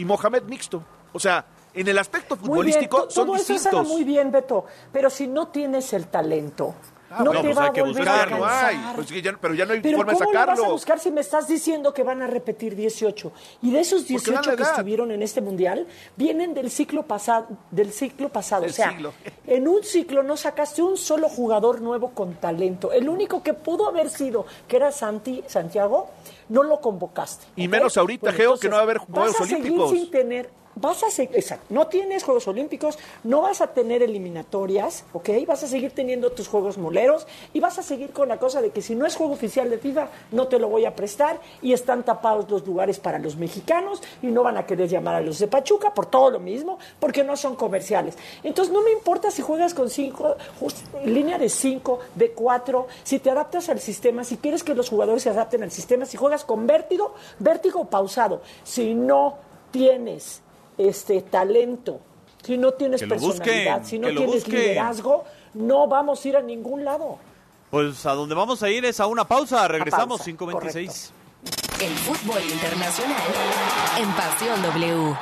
[0.00, 0.82] Y Mohamed mixto.
[1.12, 3.88] O sea, en el aspecto bien, futbolístico to- son todo eso distintos.
[3.88, 4.64] muy bien, Beto.
[4.92, 6.74] Pero si no tienes el talento,
[7.10, 8.38] no, no, te pues va hay a que volver Pues buscarlo.
[8.38, 8.76] no hay.
[8.94, 10.62] Pues ya- pero ya no hay Pero forma de ¿cómo lo sacarlo.
[10.62, 13.32] vas a buscar si me estás diciendo que van a repetir 18?
[13.62, 15.86] Y de esos Porque dan 18 la que estuvieron en este mundial,
[16.16, 17.48] vienen del ciclo pasado.
[17.72, 18.62] Del ciclo pasado.
[18.62, 19.12] Del o sea, siglo.
[19.46, 22.92] en un ciclo no sacaste un solo jugador nuevo con talento.
[22.92, 26.10] El único que pudo haber sido, que era Santi, Santiago,
[26.50, 27.46] no lo convocaste.
[27.56, 27.70] Y ¿ok?
[27.70, 29.90] menos ahorita, Geo, que no va a haber Juegos vas a seguir Olímpicos.
[29.90, 35.04] sin tener Vas a seguir, exacto, no tienes Juegos Olímpicos, no vas a tener eliminatorias,
[35.12, 35.28] ¿ok?
[35.46, 38.70] Vas a seguir teniendo tus Juegos Moleros y vas a seguir con la cosa de
[38.70, 41.74] que si no es juego oficial de FIFA, no te lo voy a prestar y
[41.74, 45.38] están tapados los lugares para los mexicanos y no van a querer llamar a los
[45.38, 48.16] de Pachuca por todo lo mismo, porque no son comerciales.
[48.42, 50.36] Entonces no me importa si juegas con cinco,
[51.04, 55.24] línea de cinco, de cuatro, si te adaptas al sistema, si quieres que los jugadores
[55.24, 58.40] se adapten al sistema, si juegas con vértigo, vértigo pausado.
[58.64, 59.36] Si no
[59.70, 60.40] tienes
[60.88, 62.00] este talento,
[62.42, 64.54] si no tienes personalidad, busquen, si no tienes busquen.
[64.54, 67.18] liderazgo, no vamos a ir a ningún lado.
[67.70, 69.68] Pues a donde vamos a ir es a una pausa.
[69.68, 71.12] Regresamos pausa, 526.
[71.80, 73.22] El fútbol internacional
[73.98, 75.16] en Pasión W.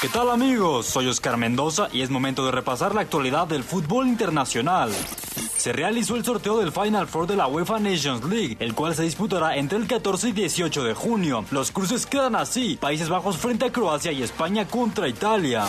[0.00, 0.86] ¿Qué tal amigos?
[0.86, 4.92] Soy Oscar Mendoza y es momento de repasar la actualidad del fútbol internacional.
[5.56, 9.02] Se realizó el sorteo del Final Four de la UEFA Nations League, el cual se
[9.02, 11.44] disputará entre el 14 y 18 de junio.
[11.50, 15.64] Los cruces quedan así, Países Bajos frente a Croacia y España contra Italia.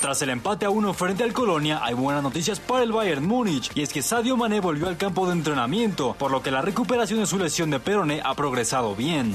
[0.00, 3.70] Tras el empate a uno frente al Colonia, hay buenas noticias para el Bayern Múnich,
[3.74, 7.20] y es que Sadio Mané volvió al campo de entrenamiento, por lo que la recuperación
[7.20, 9.34] de su lesión de peroné ha progresado bien.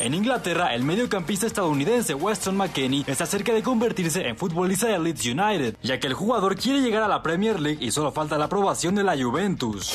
[0.00, 5.24] En Inglaterra, el mediocampista estadounidense Weston McKennie está cerca de convertirse en futbolista de Leeds
[5.24, 8.46] United, ya que el jugador quiere llegar a la Premier League y solo falta la
[8.46, 9.94] aprobación de la Juventus.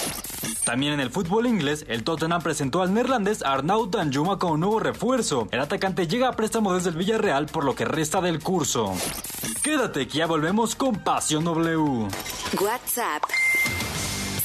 [0.64, 5.48] También en el fútbol inglés, el Tottenham presentó al neerlandés Arnaud Danjuma como nuevo refuerzo.
[5.52, 8.94] El atacante llega a préstamo desde el Villarreal por lo que resta del curso.
[9.62, 12.08] Quédate que ya volvemos con Pasión W.
[12.62, 13.24] WhatsApp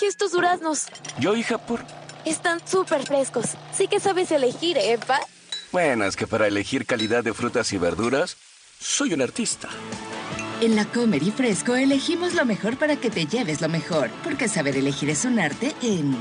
[0.00, 0.86] ¿Quién eligió estos duraznos?
[1.18, 1.84] Yo, hija, por...
[2.24, 3.44] Están súper frescos.
[3.74, 5.20] Sí que sabes elegir, ¿eh, pa?
[5.72, 8.38] Bueno, es que para elegir calidad de frutas y verduras,
[8.80, 9.68] soy un artista.
[10.62, 14.48] En la Comer y Fresco elegimos lo mejor para que te lleves lo mejor, porque
[14.48, 16.16] saber elegir es un arte en...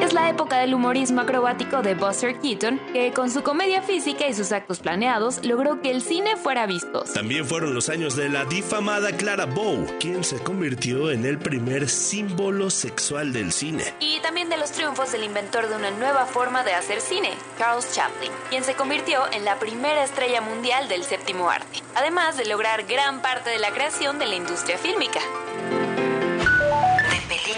[0.02, 4.34] Es la época del humorismo acrobático de Buster Keaton, que con su comedia física y
[4.34, 7.04] sus actos planeados logró que el cine fuera visto.
[7.12, 11.88] También fueron los años de la difamada Clara Bow, quien se convirtió en el primer
[11.88, 13.84] símbolo sexual del cine.
[14.00, 17.92] Y también de los triunfos del inventor de una nueva forma de hacer cine, Charles
[17.94, 22.84] Chaplin, quien se convirtió en la primera estrella mundial del séptimo arte, además de lograr
[22.84, 25.20] gran parte de la creación de la industria fílmica.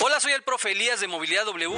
[0.00, 1.76] Hola, soy el profe Elías de Movilidad W.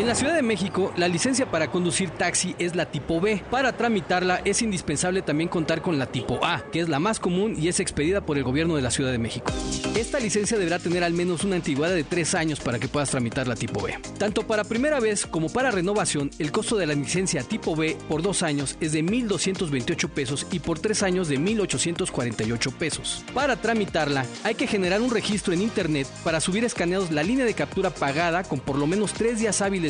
[0.00, 3.42] En la Ciudad de México, la licencia para conducir taxi es la tipo B.
[3.50, 7.54] Para tramitarla es indispensable también contar con la tipo A, que es la más común
[7.58, 9.52] y es expedida por el gobierno de la Ciudad de México.
[9.94, 13.46] Esta licencia deberá tener al menos una antigüedad de tres años para que puedas tramitar
[13.46, 13.98] la tipo B.
[14.16, 18.22] Tanto para primera vez como para renovación, el costo de la licencia tipo B por
[18.22, 23.22] dos años es de 1.228 pesos y por tres años de 1.848 pesos.
[23.34, 27.52] Para tramitarla, hay que generar un registro en Internet para subir escaneados la línea de
[27.52, 29.89] captura pagada con por lo menos tres días hábiles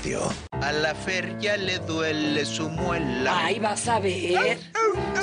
[0.00, 0.32] Radio.
[0.62, 3.44] A la feria le duele su muela.
[3.44, 4.58] Ay, vas a ver.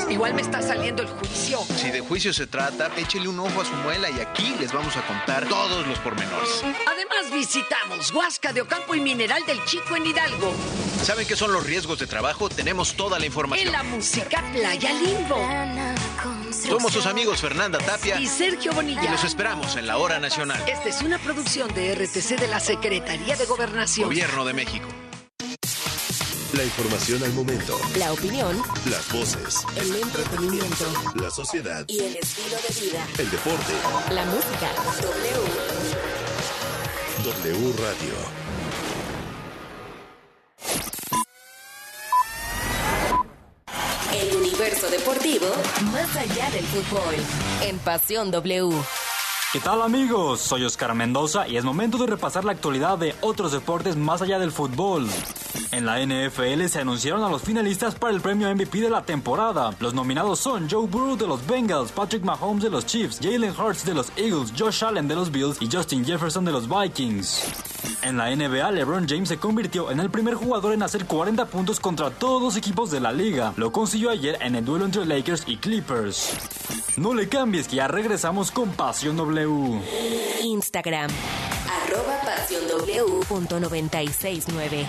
[0.08, 1.60] Igual me está saliendo el juicio.
[1.76, 4.96] Si de juicio se trata, échele un ojo a su muela y aquí les vamos
[4.96, 6.64] a contar todos los pormenores.
[6.64, 10.54] Además, visitamos Huasca de Ocampo y Mineral del Chico en Hidalgo.
[11.04, 12.50] ¿Saben qué son los riesgos de trabajo?
[12.50, 13.68] Tenemos toda la información.
[13.68, 15.38] En la música Playa Limbo.
[16.68, 19.04] Somos sus amigos Fernanda Tapia y Sergio Bonilla.
[19.04, 20.62] Y los esperamos en la hora nacional.
[20.68, 24.10] Esta es una producción de RTC de la Secretaría de Gobernación.
[24.10, 24.88] Gobierno de México.
[26.54, 27.80] La información al momento.
[27.98, 28.62] La opinión.
[28.90, 29.64] Las voces.
[29.78, 30.86] El entretenimiento.
[31.16, 31.86] La sociedad.
[31.88, 33.08] Y el estilo de vida.
[33.18, 33.74] El deporte.
[34.12, 34.70] La música.
[35.02, 35.34] W.
[37.24, 38.48] W Radio.
[44.30, 45.46] El universo deportivo
[45.94, 47.16] más allá del fútbol.
[47.62, 48.76] En Pasión W.
[49.54, 50.42] ¿Qué tal amigos?
[50.42, 54.38] Soy Oscar Mendoza y es momento de repasar la actualidad de otros deportes más allá
[54.38, 55.08] del fútbol.
[55.72, 59.74] En la NFL se anunciaron a los finalistas para el premio MVP de la temporada.
[59.80, 63.86] Los nominados son Joe Burrow de los Bengals, Patrick Mahomes de los Chiefs, Jalen Hurts
[63.86, 67.77] de los Eagles, Josh Allen de los Bills y Justin Jefferson de los Vikings.
[68.02, 71.80] En la NBA, LeBron James se convirtió en el primer jugador en hacer 40 puntos
[71.80, 73.54] contra todos los equipos de la liga.
[73.58, 76.34] Lo consiguió ayer en el duelo entre Lakers y Clippers.
[76.98, 79.82] No le cambies que ya regresamos con Pasión W.
[80.44, 81.12] Instagram.
[81.84, 83.26] Arroba Pasión W.
[83.28, 84.88] Punto 969.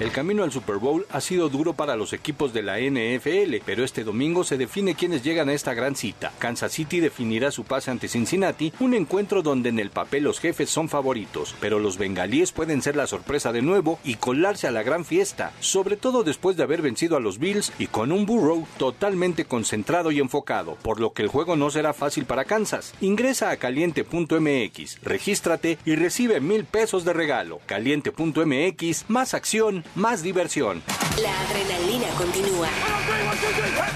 [0.00, 3.84] El camino al Super Bowl ha sido duro para los equipos de la NFL, pero
[3.84, 6.32] este domingo se define quiénes llegan a esta gran cita.
[6.40, 10.68] Kansas City definirá su pase ante Cincinnati, un encuentro donde en el papel los jefes
[10.68, 14.82] son favoritos, pero los bengalíes pueden ser la sorpresa de nuevo y colarse a la
[14.82, 18.66] gran fiesta, sobre todo después de haber vencido a los Bills y con un Burrow
[18.78, 22.94] totalmente concentrado y enfocado, por lo que el juego no será fácil para Kansas.
[23.00, 27.60] Ingresa a caliente.mx, regístrate y recibe mil pesos de regalo.
[27.66, 30.82] Caliente.mx, más acción, más diversión.
[31.22, 32.68] La adrenalina continúa.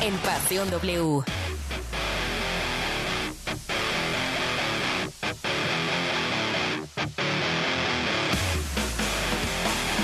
[0.00, 1.24] En Pasión W.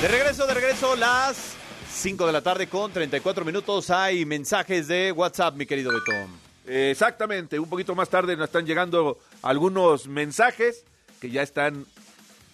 [0.03, 1.55] De regreso, de regreso, las
[1.91, 3.89] 5 de la tarde con 34 minutos.
[3.89, 6.12] Hay mensajes de WhatsApp, mi querido Beto.
[6.66, 10.85] Exactamente, un poquito más tarde nos están llegando algunos mensajes
[11.20, 11.87] que ya están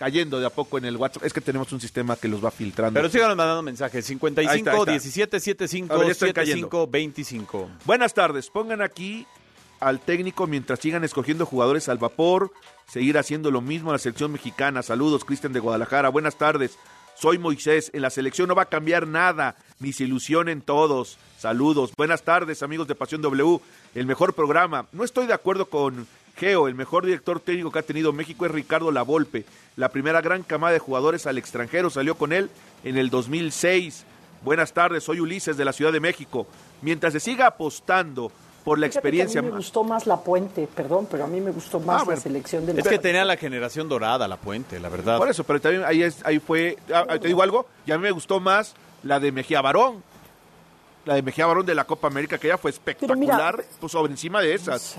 [0.01, 1.25] cayendo de a poco en el WhatsApp.
[1.25, 2.99] Es que tenemos un sistema que los va filtrando.
[2.99, 4.07] Pero síganos mandando mensajes.
[4.07, 4.93] 55 Ahí está, ahí está.
[4.93, 7.71] 17 75 A ver, ya están 75 25.
[7.85, 9.27] Buenas tardes, pongan aquí
[9.79, 12.51] al técnico mientras sigan escogiendo jugadores al vapor,
[12.89, 14.83] seguir haciendo lo mismo a la selección mexicana.
[14.83, 16.09] Saludos, Cristian de Guadalajara.
[16.09, 16.79] Buenas tardes.
[17.15, 17.91] Soy Moisés.
[17.93, 21.19] En la selección no va a cambiar nada, ni se ilusionen todos.
[21.39, 21.93] Saludos.
[21.95, 23.61] Buenas tardes, amigos de Pasión W.
[23.95, 24.87] El mejor programa.
[24.93, 26.07] No estoy de acuerdo con
[26.41, 26.67] Geo.
[26.67, 29.45] El mejor director técnico que ha tenido México es Ricardo Lavolpe.
[29.77, 32.51] La primera gran camada de jugadores al extranjero salió con él
[32.83, 34.05] en el 2006.
[34.43, 36.47] Buenas tardes, soy Ulises de la Ciudad de México.
[36.81, 38.33] Mientras se siga apostando
[38.65, 39.41] por la Fíjate experiencia.
[39.41, 42.03] Que a mí me gustó más la Puente, perdón, pero a mí me gustó más
[42.03, 45.19] Ah, la selección del Es que tenía la generación dorada, la puente, la verdad.
[45.19, 48.03] Por eso, pero también ahí, es, ahí fue, ah, te digo algo, y a mí
[48.03, 50.03] me gustó más la de Mejía Barón.
[51.05, 54.41] La de Mejía Barón de la Copa América, que ya fue espectacular, pues sobre encima
[54.41, 54.97] de esas.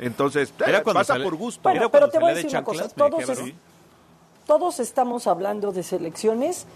[0.00, 1.60] Entonces, Era eh, cuando pasa sale- por gusto.
[1.62, 3.38] Bueno, Era pero cuando te voy a salía de decir una cosa, todos, es-
[4.80, 6.66] estamos hablando de selecciones,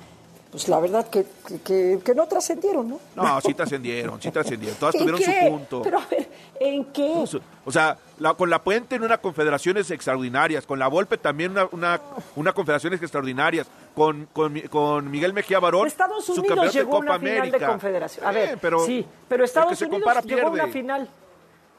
[0.52, 1.26] pues la verdad que,
[1.64, 3.00] que- no trascendieron, ¿no?
[3.16, 4.78] No, sí trascendieron, sí trascendieron.
[4.78, 5.42] Todas ¿En tuvieron qué?
[5.46, 5.82] su punto.
[5.82, 6.28] Pero a ver,
[6.60, 7.24] ¿en qué?
[7.64, 11.66] O sea, la- con la Puente en una confederaciones extraordinarias, con la Volpe también una,
[11.72, 12.00] una,
[12.36, 13.66] una confederaciones extraordinarias,
[13.96, 17.18] con, con, Mi- con Miguel Mejía Barón, Estados su Unidos de llegó a Copa una
[17.18, 17.58] final América.
[17.58, 18.26] de confederación.
[18.26, 21.08] A ver, pero sí, pero Estados se Unidos compara llegó a una final.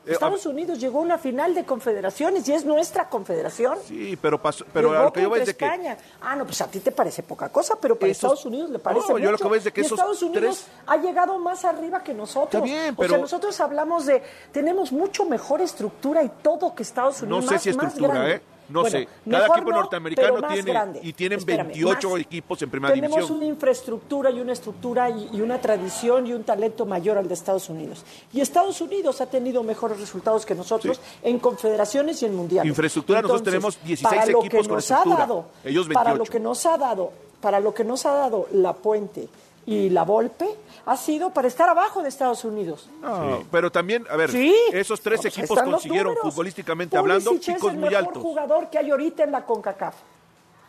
[0.05, 3.77] Eh, Estados Unidos llegó a una final de confederaciones y es nuestra confederación.
[3.87, 5.97] Sí, pero pasó, pero Llegó a lo que yo voy es de que España.
[6.21, 8.79] Ah, no, pues a ti te parece poca cosa, pero para Esos- Estados Unidos le
[8.79, 9.43] parece No, yo lo mucho.
[9.43, 12.13] que voy es de que Y esos Estados Unidos tres- ha llegado más arriba que
[12.13, 12.45] nosotros.
[12.53, 16.83] Está bien, O sea, pero- nosotros hablamos de tenemos mucho mejor estructura y todo que
[16.83, 17.45] Estados no Unidos.
[17.45, 18.29] sé más- si estructura.
[18.31, 18.41] ¿eh?
[18.69, 19.07] No Bueno, sé.
[19.29, 20.99] Cada equipo no, norteamericano tiene grande.
[21.03, 22.19] y tienen Espérame, 28 más.
[22.21, 23.37] equipos en primera Tenemos división.
[23.37, 27.33] una infraestructura y una estructura y, y una tradición y un talento mayor al de
[27.33, 28.03] Estados Unidos.
[28.33, 32.69] Y Estados Unidos ha tenido mejores resultados que nosotros en confederaciones y en mundiales.
[32.69, 36.15] Infraestructura, nosotros tenemos 16 para lo equipos que con nos ha dado, Ellos Para lo
[36.17, 36.31] 28.
[36.31, 37.11] que nos ha dado,
[37.41, 39.27] para lo que nos ha dado la Puente
[39.67, 40.47] y la Volpe,
[40.85, 42.89] ha sido para estar abajo de Estados Unidos.
[43.01, 44.55] No, pero también, a ver, Sí.
[44.71, 48.21] esos tres No, equipos consiguieron futbolísticamente hablando picos es el muy mejor altos.
[48.23, 49.95] jugador que hay ahorita en la CONCACAF.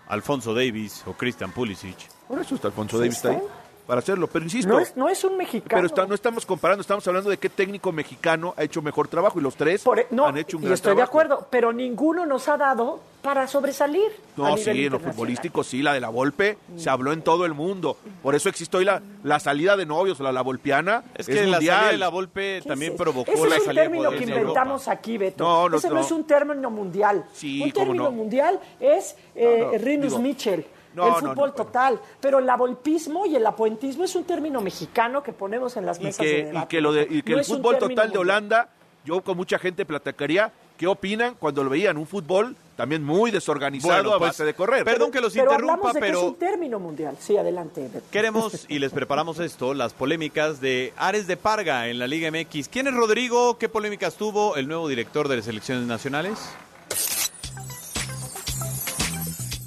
[0.08, 1.96] Alfonso Davis o Christian Pulisic.
[2.28, 3.48] Por eso está Alfonso Sí, Davis está ahí, está.
[3.86, 4.26] Para hacerlo.
[4.26, 5.68] Pero insisto, No es, no es un mexicano.
[5.76, 9.38] pero está- no estamos comparando, estamos hablando de qué técnico mexicano ha hecho mejor trabajo
[9.38, 12.48] y los tres No, han hecho un y gran estoy de acuerdo, pero ninguno nos
[12.48, 14.06] ha dado para sobresalir.
[14.36, 17.22] a No, nivel sí, en lo futbolístico sí, la de la Volpe se habló en
[17.22, 17.96] todo el mundo.
[18.22, 21.02] Por eso existe hoy la, la salida de novios, la, la volpiana.
[21.16, 22.98] Es que la salida de la Volpe ¿Qué también es?
[22.98, 24.38] provocó Ese la es un salida término que Europa.
[24.40, 25.42] inventamos aquí, Beto.
[25.42, 26.00] No, no, Ese no, no.
[26.02, 27.24] es un término mundial.
[27.32, 28.10] Sí, un término no.
[28.12, 30.66] mundial es eh, No, no, Rinus digo, Mitchell.
[30.96, 35.22] No, el fútbol no, total, pero el avolpismo y el apuentismo es un término mexicano
[35.22, 36.68] que ponemos en las y mesas de que, y debate.
[36.68, 38.18] que, lo de, y que No el fútbol total de.
[38.18, 38.70] Holanda,
[39.04, 43.94] yo con mucha gente platicaría qué opinan cuando lo veían un fútbol también muy desorganizado
[43.94, 44.84] Bueno, a pues, base de correr.
[44.84, 47.16] Perdón que los Pero interrumpa, hablamos de que pero es un término mundial.
[47.18, 48.06] Sí, adelante, Beto.
[48.10, 52.68] queremos y les preparamos esto, las polémicas de Ares de Parga en la Liga MX.
[52.68, 53.58] ¿Quién es Rodrigo?
[53.58, 56.38] ¿Qué polémicas tuvo el nuevo director de las selecciones nacionales?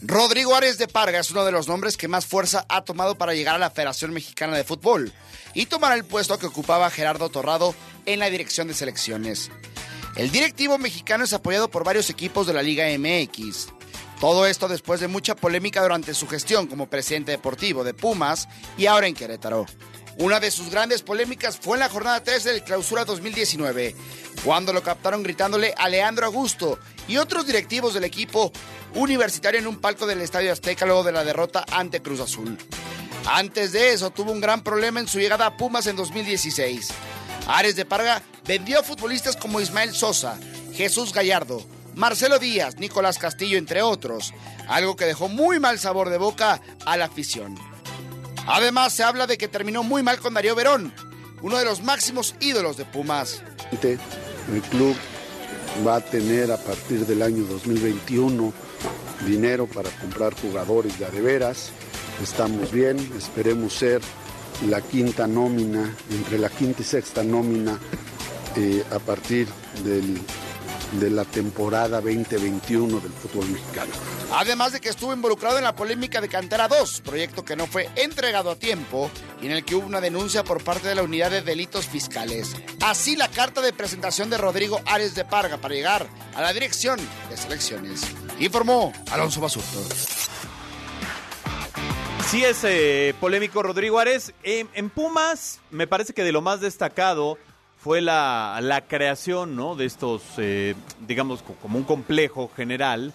[0.09, 3.35] Rodrigo Ares de Parga es uno de los nombres que más fuerza ha tomado para
[3.35, 5.13] llegar a la Federación Mexicana de Fútbol
[5.53, 7.75] y tomar el puesto que ocupaba Gerardo Torrado
[8.07, 9.51] en la dirección de selecciones.
[10.15, 13.67] El directivo mexicano es apoyado por varios equipos de la Liga MX.
[14.19, 18.49] Todo esto después de mucha polémica durante su gestión como presidente deportivo de Pumas
[18.79, 19.67] y ahora en Querétaro.
[20.19, 23.95] Una de sus grandes polémicas fue en la jornada 3 del Clausura 2019,
[24.43, 28.51] cuando lo captaron gritándole a Leandro Augusto y otros directivos del equipo
[28.95, 32.57] universitario en un palco del Estadio Azteca luego de la derrota ante Cruz Azul.
[33.27, 36.89] Antes de eso, tuvo un gran problema en su llegada a Pumas en 2016.
[37.47, 40.37] Ares de Parga vendió a futbolistas como Ismael Sosa,
[40.73, 41.65] Jesús Gallardo,
[41.95, 44.33] Marcelo Díaz, Nicolás Castillo, entre otros,
[44.67, 47.57] algo que dejó muy mal sabor de boca a la afición.
[48.51, 50.91] Además, se habla de que terminó muy mal con Darío Verón,
[51.43, 53.43] uno de los máximos ídolos de Pumas.
[53.83, 54.95] El club
[55.85, 58.51] va a tener a partir del año 2021
[59.27, 61.69] dinero para comprar jugadores de a de veras.
[62.23, 64.01] Estamos bien, esperemos ser
[64.67, 67.77] la quinta nómina, entre la quinta y sexta nómina
[68.55, 69.47] eh, a partir
[69.83, 70.19] del
[70.93, 73.91] de la temporada 2021 del fútbol mexicano.
[74.33, 77.89] Además de que estuvo involucrado en la polémica de Cantera 2, proyecto que no fue
[77.95, 79.11] entregado a tiempo
[79.41, 82.55] y en el que hubo una denuncia por parte de la Unidad de Delitos Fiscales.
[82.81, 86.99] Así la carta de presentación de Rodrigo Ares de Parga para llegar a la dirección
[87.29, 88.01] de selecciones.
[88.39, 89.79] Informó Alonso Basurto.
[92.29, 94.33] Sí es eh, polémico Rodrigo Ares.
[94.43, 97.39] En, en Pumas me parece que de lo más destacado
[97.79, 99.75] fue la, la creación ¿no?
[99.75, 100.75] de estos, eh,
[101.07, 103.13] digamos, co- como un complejo general,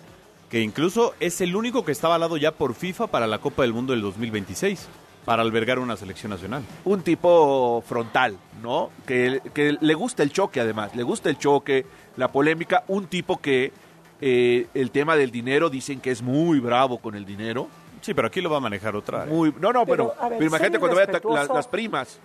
[0.51, 3.73] que incluso es el único que está avalado ya por FIFA para la Copa del
[3.73, 4.87] Mundo del 2026,
[5.25, 6.63] para albergar una selección nacional.
[6.85, 8.91] Un tipo frontal, ¿no?
[9.07, 10.95] Que, que le gusta el choque, además.
[10.95, 11.87] Le gusta el choque,
[12.17, 12.85] la polémica.
[12.89, 13.73] Un tipo que
[14.21, 17.69] eh, el tema del dinero dicen que es muy bravo con el dinero.
[18.03, 19.25] Sí, pero aquí lo va a manejar otra.
[19.25, 21.01] Muy, no, no, pero, Pero, a ver, pero imagínate cuando
[21.35, 22.19] las, las primas.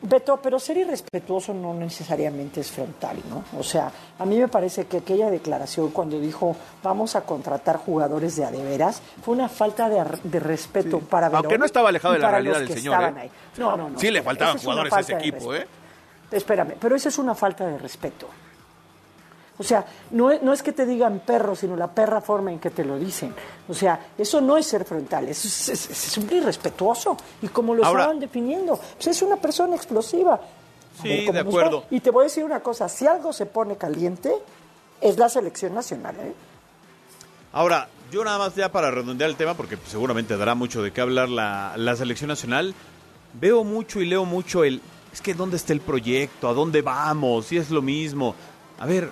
[0.00, 3.44] Beto, pero ser irrespetuoso no necesariamente es frontal, ¿no?
[3.58, 8.36] O sea, a mí me parece que aquella declaración cuando dijo vamos a contratar jugadores
[8.36, 12.20] de adeveras fue una falta de, de respeto para Verón Aunque no estaba alejado de
[12.20, 13.14] la realidad del señor, ¿eh?
[13.16, 13.30] ahí.
[13.56, 13.98] No, no, no.
[13.98, 15.66] Sí le faltaban jugadores a ese equipo, ¿eh?
[16.30, 18.28] Espérame, pero esa es una falta de respeto.
[19.60, 22.60] O sea, no es, no es que te digan perro, sino la perra forma en
[22.60, 23.34] que te lo dicen.
[23.68, 27.16] O sea, eso no es ser frontal, eso es, es, es un irrespetuoso.
[27.42, 30.40] Y como lo Ahora- estaban definiendo, pues es una persona explosiva.
[31.02, 31.84] Sí, ver de acuerdo.
[31.90, 34.32] Y te voy a decir una cosa, si algo se pone caliente,
[35.00, 36.14] es la selección nacional.
[36.20, 36.32] ¿eh?
[37.52, 41.00] Ahora, yo nada más ya para redondear el tema, porque seguramente dará mucho de qué
[41.00, 42.74] hablar la, la selección nacional,
[43.34, 44.80] veo mucho y leo mucho el,
[45.12, 46.48] es que ¿dónde está el proyecto?
[46.48, 47.46] ¿A dónde vamos?
[47.46, 48.34] Si es lo mismo.
[48.78, 49.10] A ver,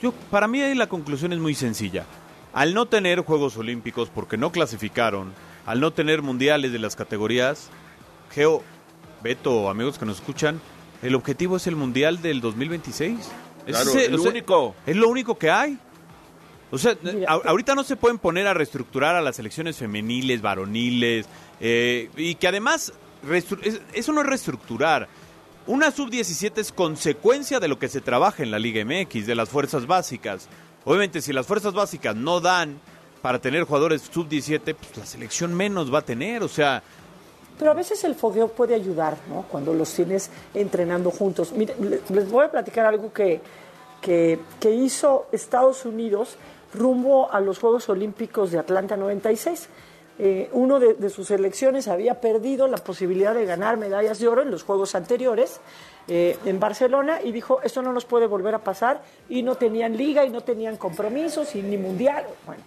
[0.00, 2.04] yo para mí ahí la conclusión es muy sencilla.
[2.52, 5.32] Al no tener Juegos Olímpicos, porque no clasificaron,
[5.66, 7.68] al no tener mundiales de las categorías,
[8.30, 8.62] Geo,
[9.22, 10.60] Beto, amigos que nos escuchan,
[11.02, 13.28] el objetivo es el mundial del 2026.
[13.66, 14.74] Claro, Ese- el o sea, único.
[14.86, 15.78] Es lo único que hay.
[16.70, 21.26] O sea, a- ahorita no se pueden poner a reestructurar a las selecciones femeniles, varoniles,
[21.60, 22.92] eh, y que además,
[23.30, 25.08] es- eso no es reestructurar.
[25.68, 29.48] Una sub-17 es consecuencia de lo que se trabaja en la Liga MX, de las
[29.48, 30.48] fuerzas básicas.
[30.84, 32.80] Obviamente, si las fuerzas básicas no dan
[33.22, 36.42] para tener jugadores sub-17, pues la selección menos va a tener.
[36.42, 36.82] O sea,
[37.58, 39.42] Pero a veces el fogueo puede ayudar, ¿no?
[39.42, 41.52] Cuando los tienes entrenando juntos.
[41.52, 43.40] Mire, le- les voy a platicar algo que,
[44.00, 46.36] que, que hizo Estados Unidos
[46.72, 49.68] rumbo a los Juegos Olímpicos de Atlanta 96.
[50.20, 54.50] Eh, uno de, sus selecciones había perdido la posibilidad de ganar medallas de oro en
[54.50, 55.60] los Juegos anteriores
[56.08, 59.96] eh, en Barcelona y dijo, esto no nos puede volver a pasar y no tenían
[59.96, 62.24] liga y no tenían compromisos y ni mundial.
[62.46, 62.62] Bueno,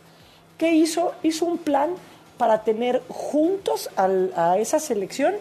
[0.58, 1.14] ¿qué hizo?
[1.24, 1.90] Hizo un plan
[2.38, 5.36] para tener juntos a esa selección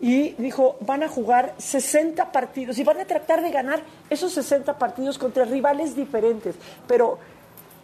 [0.00, 3.80] y dijo, van a jugar 60 partidos y van a tratar de ganar
[4.10, 6.54] esos 60 partidos contra rivales diferentes,
[6.86, 7.18] pero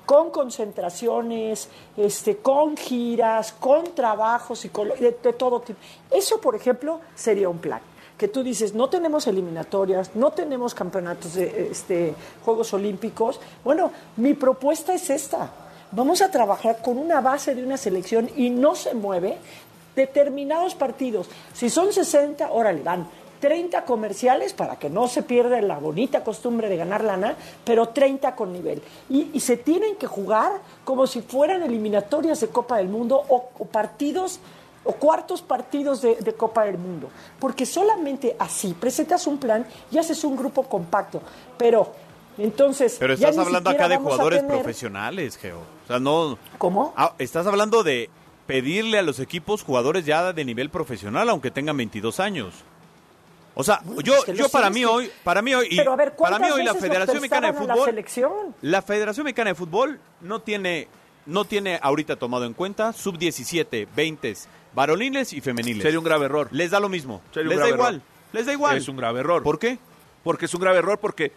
[0.06, 5.78] con concentraciones, este, con giras, con trabajos de, de todo tipo.
[6.10, 7.80] Eso, por ejemplo, sería un plan.
[8.18, 13.40] Que tú dices, no tenemos eliminatorias, no tenemos campeonatos de este, Juegos Olímpicos.
[13.64, 15.50] Bueno, mi propuesta es esta.
[15.90, 19.38] Vamos a trabajar con una base de una selección y no se mueve
[19.94, 21.28] determinados partidos.
[21.52, 23.06] Si son 60, órale, van
[23.42, 27.34] 30 comerciales para que no se pierda la bonita costumbre de ganar lana,
[27.64, 28.80] pero 30 con nivel.
[29.10, 30.52] Y, y se tienen que jugar
[30.84, 34.38] como si fueran eliminatorias de Copa del Mundo o, o partidos
[34.84, 37.08] o cuartos partidos de, de Copa del Mundo.
[37.40, 41.20] Porque solamente así presentas un plan y haces un grupo compacto.
[41.58, 41.92] Pero
[42.38, 42.96] entonces...
[43.00, 45.58] pero estás hablando acá de jugadores tener- profesionales, Geo.
[45.58, 46.38] O sea, no...
[46.58, 46.94] ¿Cómo?
[46.96, 48.08] Ah, estás hablando de
[48.46, 52.54] pedirle a los equipos jugadores ya de nivel profesional, aunque tengan 22 años.
[53.54, 55.96] O sea, yo, que yo para mí que- hoy, para mí hoy, y Pero a
[55.96, 58.32] ver, para mí ¿cuántas hoy la Federación Mexicana de la Fútbol, selección?
[58.62, 60.88] la Federación Mexicana de Fútbol no tiene,
[61.26, 64.34] no tiene ahorita tomado en cuenta sub 17, 20,
[64.74, 65.82] varoniles y femeniles.
[65.82, 66.48] Sería un grave error.
[66.50, 67.20] Les da lo mismo.
[67.32, 67.94] Sería un Les da grave igual.
[67.96, 68.06] error.
[68.32, 68.76] Les da igual.
[68.78, 69.42] Es un grave error.
[69.42, 69.78] ¿Por qué?
[70.24, 71.32] Porque es un grave error porque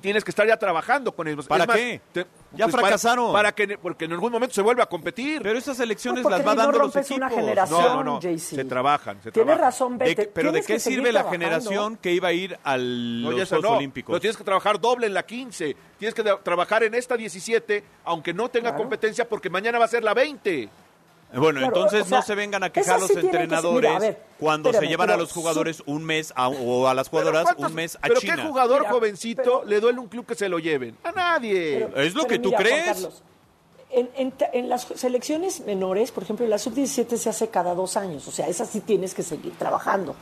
[0.00, 1.46] tienes que estar ya trabajando con ellos.
[1.46, 2.00] ¿Para Es más, qué?
[2.12, 3.32] te- Ya pues, fracasaron.
[3.32, 5.40] Para, que porque en algún momento se vuelve a competir.
[5.42, 7.44] Pero esas elecciones Pues las va no dando los rompes una equipos.
[7.44, 8.20] generación, no, no, no.
[8.20, 8.38] JC.
[8.56, 9.58] Se trabajan, se Tienes trabajan.
[9.60, 10.26] razón, De- Vete.
[10.34, 11.30] pero ¿de qué sirve la trabajando.
[11.46, 13.76] generación que iba a ir a los No, eso Juegos no.
[13.76, 14.12] Olímpicos?
[14.12, 15.76] Pero tienes que trabajar doble en la 15.
[15.98, 18.78] Tienes que tra- trabajar en esta 17, aunque no tenga Claro.
[18.82, 20.68] competencia, porque mañana va a ser la 20.
[21.32, 23.96] Bueno, Claro, entonces o sea, no se vengan a quejar los sí que entrenadores mira,
[23.96, 27.08] a ver, cuando se llevan a pero los jugadores un mes a- o a las
[27.08, 28.36] Pero jugadoras ¿cuántos- un mes a ¿Pero China.
[28.36, 30.96] qué jugador Mira, jovencito pero- le duele un club que se lo lleven?
[31.04, 31.86] A nadie.
[31.88, 32.84] Pero- ¿Es lo pero que tú mira, crees?
[32.86, 33.22] Carlos,
[33.92, 38.26] en, en las selecciones menores, por ejemplo, en la sub-17 se hace cada dos años,
[38.28, 40.14] o sea, esa sí tienes que seguir trabajando.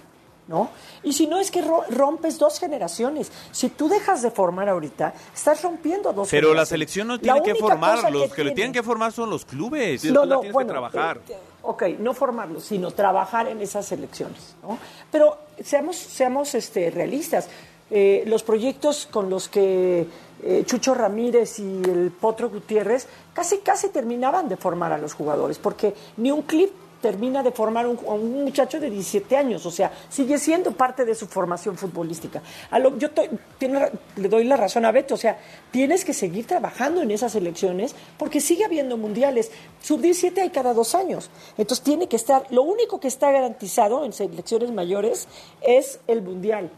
[0.48, 0.70] ¿No?
[1.02, 3.30] Y si no es que ro- rompes dos generaciones.
[3.52, 6.68] Si tú dejas de formar ahorita, estás rompiendo dos Pero la generaciones.
[6.68, 10.04] selección no La tiene que formar, los que, le tienen que formar son los clubes.
[10.06, 10.90] no, no, bueno, eh,
[11.28, 14.78] eh, ok, no formarlos, sino trabajar en esas elecciones, ¿no?
[15.12, 17.48] Pero seamos, seamos este, realistas.
[17.90, 20.06] Eh, los proyectos con los que
[20.42, 25.58] eh, Chucho Ramírez y el Potro Gutiérrez casi, casi terminaban de formar a los jugadores,
[25.58, 26.70] porque ni un clip
[27.00, 31.14] termina de formar un- un muchacho de 17 años, o sea, sigue siendo parte de
[31.14, 32.42] su formación futbolística.
[32.70, 33.10] A lo- yo
[33.58, 35.38] tiene le doy la razón a Beto, o sea,
[35.70, 39.50] tienes que seguir trabajando en esas elecciones porque sigue habiendo mundiales.
[39.82, 44.12] Sub-17 hay cada dos años, entonces tiene que estar, lo único que está garantizado en
[44.12, 45.28] selecciones mayores
[45.60, 46.70] es el mundial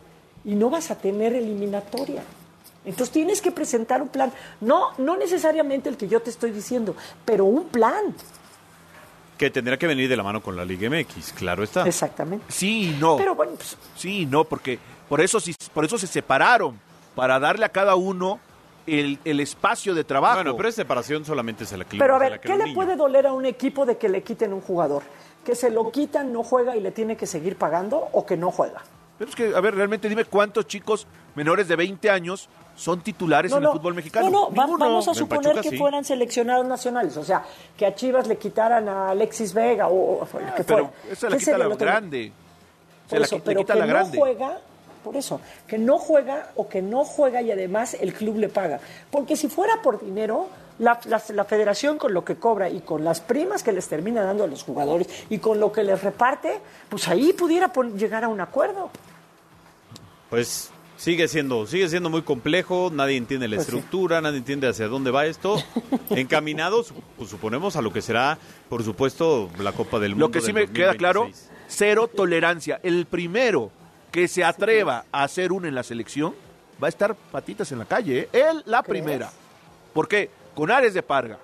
[0.44, 2.22] y no vas a tener eliminatoria.
[2.84, 6.94] Entonces tienes que presentar un plan, no, no necesariamente el que yo te estoy diciendo,
[7.26, 8.14] pero un plan.
[9.40, 11.86] Que tendrá que venir de la mano con la Liga MX, claro está.
[11.88, 12.44] Exactamente.
[12.48, 13.16] Sí y no.
[13.16, 14.78] Pero bueno, pues, Sí y no, porque
[15.08, 16.78] por eso, sí- por eso se separaron,
[17.14, 18.38] para darle a cada uno
[18.86, 20.34] el, el espacio de trabajo.
[20.36, 22.74] Bueno, pero esa separación solamente se la cli- Pero a ver, ¿qué le niño.
[22.74, 25.02] puede doler a un equipo de que le quiten un jugador?
[25.42, 28.50] ¿Que se lo quitan, no juega y le tiene que seguir pagando o que no
[28.50, 28.82] juega?
[29.18, 32.50] Pero es que, a ver, realmente dime cuántos chicos menores de 20 años
[32.80, 34.30] son titulares en el fútbol mexicano.
[34.30, 34.78] No, no, Ninguno.
[34.78, 35.76] vamos a suponer Pachuca, que sí.
[35.76, 37.44] fueran seleccionados nacionales, o sea,
[37.76, 40.90] que a Chivas le quitaran a Alexis Vega o, o que Pero fuera.
[41.12, 42.32] esa ¿Qué la quita la grande.
[43.06, 44.18] Se Por la eso, le pero quita que la no grande.
[44.18, 44.58] juega,
[45.04, 48.80] por eso, que no juega o que no juega y además el club le paga.
[49.10, 53.04] Porque si fuera por dinero, la, la- la federación con lo que cobra y con
[53.04, 56.58] las primas que les termina dando a los jugadores y con lo que les reparte,
[56.88, 58.88] pues ahí pudiera llegar a un acuerdo.
[60.30, 60.70] Pues
[61.00, 63.72] sigue siendo, sigue siendo muy complejo, nadie entiende la Pues sí.
[63.76, 65.56] estructura, nadie entiende hacia dónde va esto.
[66.10, 68.38] Encaminados, pues suponemos a lo que será,
[68.68, 70.26] por supuesto, la Copa del Mundo.
[70.26, 71.58] Lo que sí me queda claro, 2026.
[71.68, 72.80] cero tolerancia.
[72.82, 73.70] El primero
[74.12, 76.34] que se atreva a hacer uno en la selección
[76.82, 78.20] va a estar patitas en la calle.
[78.20, 78.28] ¿eh?
[78.50, 79.30] Él, la primera.
[79.94, 80.30] ¿Por qué?
[80.54, 81.38] Con Ares de Parga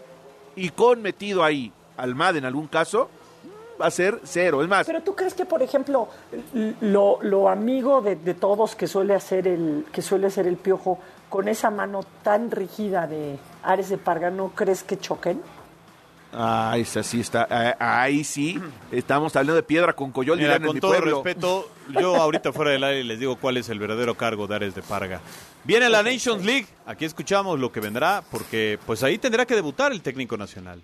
[0.55, 3.09] y con metido ahí Almada en algún caso,
[3.81, 4.63] va a ser cero.
[4.63, 6.09] Es más, Pero tú crees que, por ejemplo,
[6.81, 10.99] lo, lo amigo de, de todos que suele hacer el que suele ser el piojo
[11.29, 15.41] con esa mano tan rígida de Ares de Parga, ¿no crees que choquen?
[16.33, 18.61] ah, esa sí está, ah, ahí sí,
[18.93, 21.23] estamos hablando de piedra con coyol, Mira, con mi todo pueblo.
[21.23, 24.75] respeto, yo ahorita fuera del aire les digo cuál es el verdadero cargo de Ares
[24.75, 25.21] de Parga.
[25.65, 29.93] Viene la Nations League, aquí escuchamos lo que vendrá, porque pues ahí tendrá que debutar
[29.93, 30.81] el técnico nacional.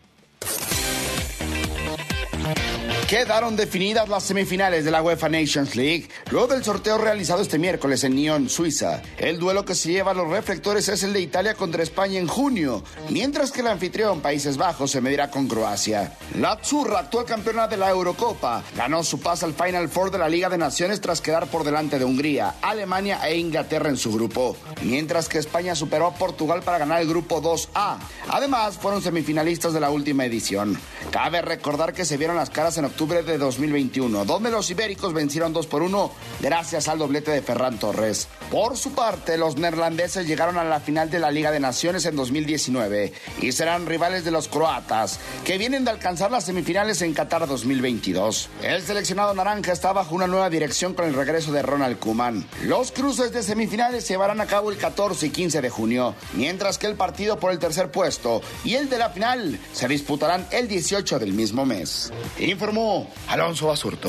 [3.13, 8.05] Quedaron definidas las semifinales de la UEFA Nations League luego del sorteo realizado este miércoles
[8.05, 9.03] en Nyon, Suiza.
[9.19, 12.27] El duelo que se lleva a los reflectores es el de Italia contra España en
[12.27, 16.17] junio, mientras que el anfitrión Países Bajos se medirá con Croacia.
[16.39, 20.31] La Azzurra, actual campeona de la Eurocopa, ganó su paso al Final Four de la
[20.31, 24.57] Liga de Naciones tras quedar por delante de Hungría, Alemania e Inglaterra en su grupo,
[24.81, 27.99] mientras que España superó a Portugal para ganar el grupo 2A.
[28.31, 30.81] Además, fueron semifinalistas de la última edición.
[31.11, 35.53] Cabe recordar que se vieron las caras en octubre de 2021, donde los ibéricos vencieron
[35.53, 38.29] 2 por 1 gracias al doblete de Ferran Torres.
[38.49, 42.15] Por su parte, los neerlandeses llegaron a la final de la Liga de Naciones en
[42.15, 47.49] 2019 y serán rivales de los croatas, que vienen de alcanzar las semifinales en Qatar
[47.49, 48.49] 2022.
[48.63, 52.47] El seleccionado naranja está bajo una nueva dirección con el regreso de Ronald Koeman.
[52.63, 56.79] Los cruces de semifinales se llevarán a cabo el 14 y 15 de junio, mientras
[56.79, 60.69] que el partido por el tercer puesto y el de la final se disputarán el
[60.69, 62.13] 18 del mismo mes.
[62.39, 62.82] Informó
[63.29, 64.09] Alonso Basurto.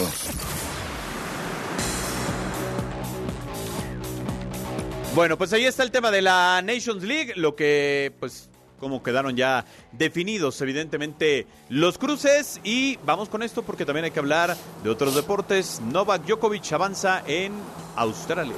[5.16, 8.50] Bueno, pues ahí está el tema de la Nations League, lo que pues
[8.80, 14.20] como quedaron ya definidos evidentemente los cruces y vamos con esto porque también hay que
[14.20, 15.80] hablar de otros deportes.
[15.92, 17.54] Novak Djokovic avanza en
[17.96, 18.56] Australia.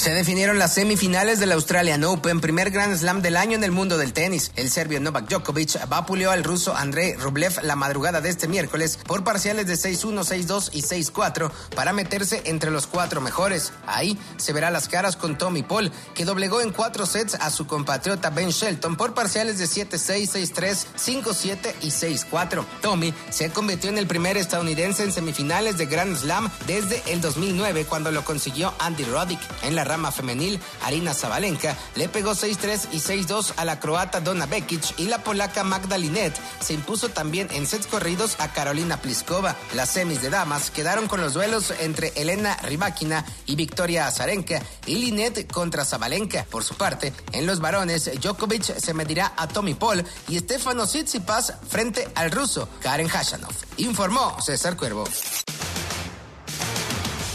[0.00, 3.98] Se definieron las semifinales del Australian Open, primer Grand Slam del año en el mundo
[3.98, 4.50] del tenis.
[4.56, 9.24] El serbio Novak Djokovic vapuleó al ruso Andrei Rublev la madrugada de este miércoles por
[9.24, 13.74] parciales de 6-1, 6-2 y 6-4 para meterse entre los cuatro mejores.
[13.86, 17.66] Ahí se verá las caras con Tommy Paul, que doblegó en cuatro sets a su
[17.66, 22.64] compatriota Ben Shelton por parciales de 7-6, 6-3, 5-7 y 6-4.
[22.80, 27.84] Tommy se convirtió en el primer estadounidense en semifinales de Grand Slam desde el 2009
[27.84, 29.40] cuando lo consiguió Andy Roddick.
[29.62, 34.46] En la rama femenil, Arina Zabalenka le pegó 6-3 y 6-2 a la croata Donna
[34.46, 39.56] Bekic y la polaca Magda Linet se impuso también en sets corridos a Carolina Pliskova.
[39.74, 44.94] Las semis de damas quedaron con los duelos entre Elena Rybakina y Victoria Azarenka y
[44.94, 46.46] Linet contra Zabalenka.
[46.48, 51.54] Por su parte, en los varones, Djokovic se medirá a Tommy Paul y Stefano Tsitsipas
[51.68, 53.54] frente al ruso Karen Hashanov.
[53.78, 55.04] Informó César Cuervo.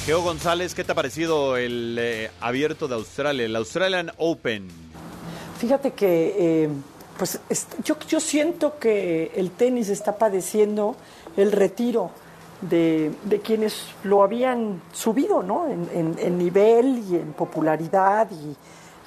[0.05, 4.67] Geo González, ¿qué te ha parecido el eh, abierto de Australia, el Australian Open?
[5.57, 6.69] Fíjate que, eh,
[7.17, 7.39] pues
[7.83, 10.95] yo, siento que el tenis está padeciendo
[11.35, 12.11] el retiro
[12.61, 15.65] de, quienes lo habían subido, ¿no?
[15.67, 18.27] En, nivel y en popularidad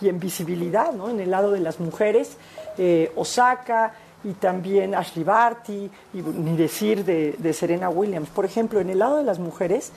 [0.02, 1.10] y, en visibilidad, ¿no?
[1.10, 2.32] En el lado de las mujeres,
[2.76, 3.94] eh, Osaka
[4.24, 8.30] y también Ashley Barty, y ni decir de, de Serena Williams.
[8.30, 9.92] Por ejemplo, en el lado de las mujeres,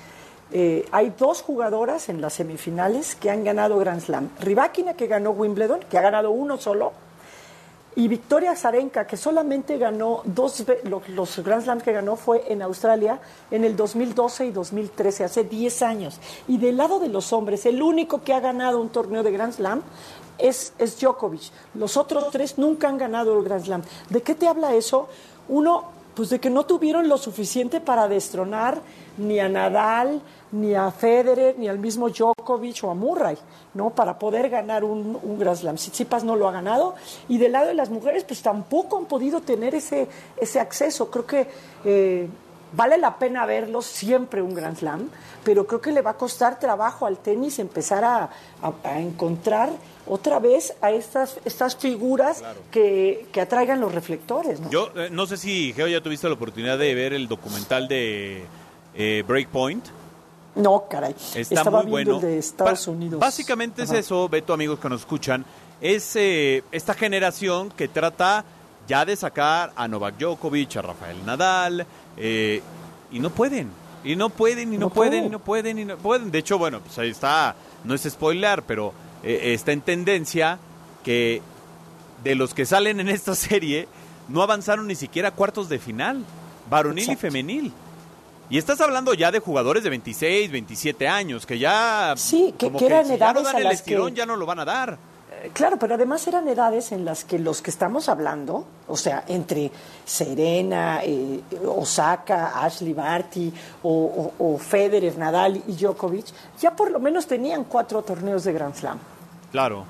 [0.52, 4.30] eh, hay dos jugadoras en las semifinales que han ganado Grand Slam.
[4.40, 6.92] Rybakina, que ganó Wimbledon, que ha ganado uno solo,
[7.94, 12.46] y Victoria Zarenka, que solamente ganó dos ve- lo- los Grand Slam que ganó fue
[12.48, 13.20] en Australia
[13.52, 16.20] en el 2012 y 2013, hace 10 años.
[16.48, 19.52] Y del lado de los hombres, el único que ha ganado un torneo de Grand
[19.54, 19.82] Slam
[20.38, 21.52] es, es Djokovic.
[21.74, 23.82] Los otros tres nunca han ganado el Grand Slam.
[24.10, 25.10] ¿De qué te habla eso?
[25.50, 25.84] Uno,
[26.16, 28.82] pues de que no tuvieron lo suficiente para destronar
[29.18, 30.22] ni a Nadal,
[30.52, 33.38] ni a Federer, ni al mismo Djokovic o a Murray,
[33.74, 33.90] ¿no?
[33.92, 35.76] Para poder ganar un, un Grand Slam.
[35.76, 36.96] Tsitsipas no lo ha ganado.
[37.30, 41.10] Y del lado de las mujeres, pues tampoco han podido tener ese, ese acceso.
[41.10, 41.48] Creo que
[41.86, 42.28] eh,
[42.74, 45.10] vale la pena verlo siempre un Grand Slam,
[45.44, 48.30] pero creo que le va a costar trabajo al tenis empezar a,
[48.62, 49.70] a- a encontrar
[50.08, 54.70] otra vez a estas, estas figuras que, que atraigan los reflectores, ¿no?
[54.70, 58.44] Yo eh, no sé si, Geo, ya tuviste la oportunidad de ver el documental de
[58.96, 59.86] eh, Breakpoint.
[60.56, 61.16] No, caray.
[61.36, 62.28] Está Estaba muy viendo bueno.
[62.28, 63.20] el de Estados Ba- Unidos.
[63.20, 63.94] Básicamente Ajá.
[63.94, 65.46] es eso, Beto, amigos que nos escuchan,
[65.80, 68.44] es eh, esta generación que trata
[68.88, 71.86] ya de sacar a Novak Djokovic, a Rafael Nadal,
[72.18, 72.62] eh,
[73.12, 73.70] y no pueden,
[74.04, 76.32] y no pueden, y no, No pueden, y no pueden, y no pueden.
[76.32, 78.94] De hecho, bueno, pues ahí está, no es spoiler, pero
[79.24, 80.60] eh, está en tendencia
[81.04, 81.42] que
[82.24, 83.88] de los que salen en esta serie
[84.28, 86.24] no avanzaron ni siquiera a cuartos de final,
[86.70, 87.72] varonil y femenil.
[88.52, 92.14] Y estás hablando ya de jugadores de 26, 27 años, que ya...
[92.18, 94.18] Sí, que- como que eran si ya no edades dan a el las estirón, que-
[94.18, 94.98] ya no lo van a dar.
[95.42, 99.24] Eh, Claro, pero además eran edades en las que los que estamos hablando, o sea,
[99.30, 99.72] entre
[100.06, 103.52] Serena, eh, Osaka, Ashley Barty
[103.84, 103.90] o,
[104.38, 106.26] o- o Federer, Nadal y Djokovic,
[106.60, 109.00] ya por lo menos tenían cuatro torneos de Grand Slam.
[109.52, 109.86] Claro.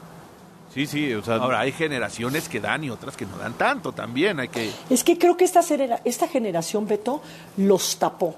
[0.74, 1.36] Sí, sí, o sea...
[1.36, 4.40] Ahora, hay generaciones que dan y otras que no dan tanto también.
[4.40, 4.72] Hay que.
[4.90, 5.60] Es que creo que esta,
[6.06, 7.22] esta generación, Beto,
[7.58, 8.36] los tapó.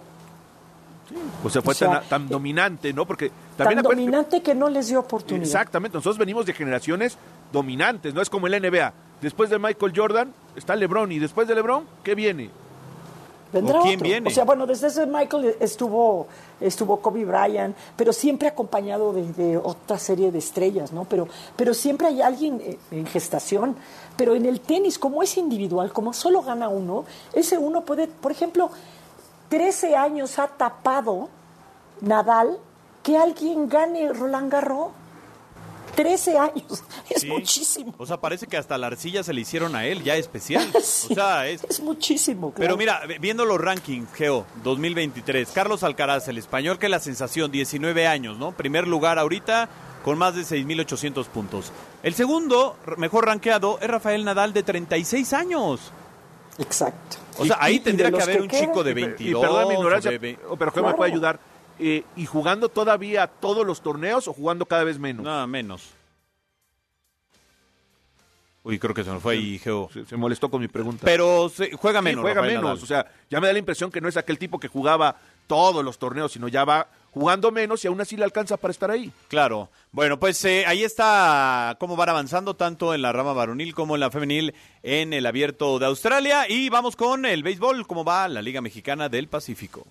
[1.43, 3.05] O sea, fue O sea, tan, tan dominante, ¿no?
[3.05, 5.45] Porque también Tan dominante que no les dio oportunidad.
[5.45, 7.17] Exactamente, nosotros venimos de generaciones
[7.51, 8.93] dominantes, no es como el NBA.
[9.21, 12.49] Después de Michael Jordan está LeBron y después de LeBron, ¿qué viene?
[13.53, 14.09] Vendrá ¿O quién otro.
[14.09, 14.27] viene?
[14.27, 16.27] O sea, bueno, desde ese Michael estuvo,
[16.59, 21.05] estuvo Kobe Bryant, pero siempre acompañado de, de otra serie de estrellas, ¿no?
[21.05, 23.75] Pero, pero siempre hay alguien eh, en gestación.
[24.17, 28.31] Pero en el tenis, como es individual, como solo gana uno, ese uno puede, por
[28.31, 28.71] ejemplo,
[29.53, 31.29] 13 años ha tapado
[32.01, 32.57] Nadal
[33.03, 34.87] que alguien gane Roland Garros.
[35.93, 37.27] 13 años, es Sí.
[37.27, 37.93] muchísimo.
[37.99, 40.67] O sea, parece que hasta la arcilla se le hicieron a él, ya especial.
[40.81, 41.63] Sí, O sea, es...
[41.65, 42.51] es muchísimo.
[42.55, 42.77] Pero claro.
[42.77, 48.07] mira, vi- viendo los rankings, Geo, 2023, Carlos Alcaraz, el español, que la sensación, 19
[48.07, 48.53] años, ¿no?
[48.53, 49.69] Primer lugar ahorita
[50.03, 51.71] con más de 6.800 puntos.
[52.01, 55.91] El segundo, mejor rankeado, es Rafael Nadal, de 36 años.
[56.57, 57.17] Exacto.
[57.37, 59.39] O sea, ahí y tendría que haber que un chico de Y per- 22.
[59.41, 61.39] Y perdón mi o ignorancia, pero ¿qué me puede ayudar?
[61.79, 65.25] Eh, ¿Y jugando todavía todos los torneos o jugando cada vez menos?
[65.25, 65.89] Nada menos.
[68.65, 69.89] Uy, creo que se nos fue ahí, Geo.
[69.91, 71.01] Se, se molestó con mi pregunta.
[71.03, 72.21] Pero se- juega Sí, menos.
[72.21, 72.63] juega Rafael menos.
[72.79, 72.83] Nadal.
[72.83, 75.17] O sea, ya me da la impresión que no es aquel tipo que jugaba
[75.47, 78.89] todos los torneos, sino ya va jugando menos y aún así le alcanza para estar
[78.89, 79.11] ahí.
[79.27, 79.69] Claro.
[79.93, 83.99] Bueno, pues eh, ahí está cómo van avanzando tanto en la rama varonil como en
[83.99, 86.49] la femenil en el abierto de Australia.
[86.49, 89.85] Y vamos con el béisbol, cómo va la Liga Mexicana del Pacífico.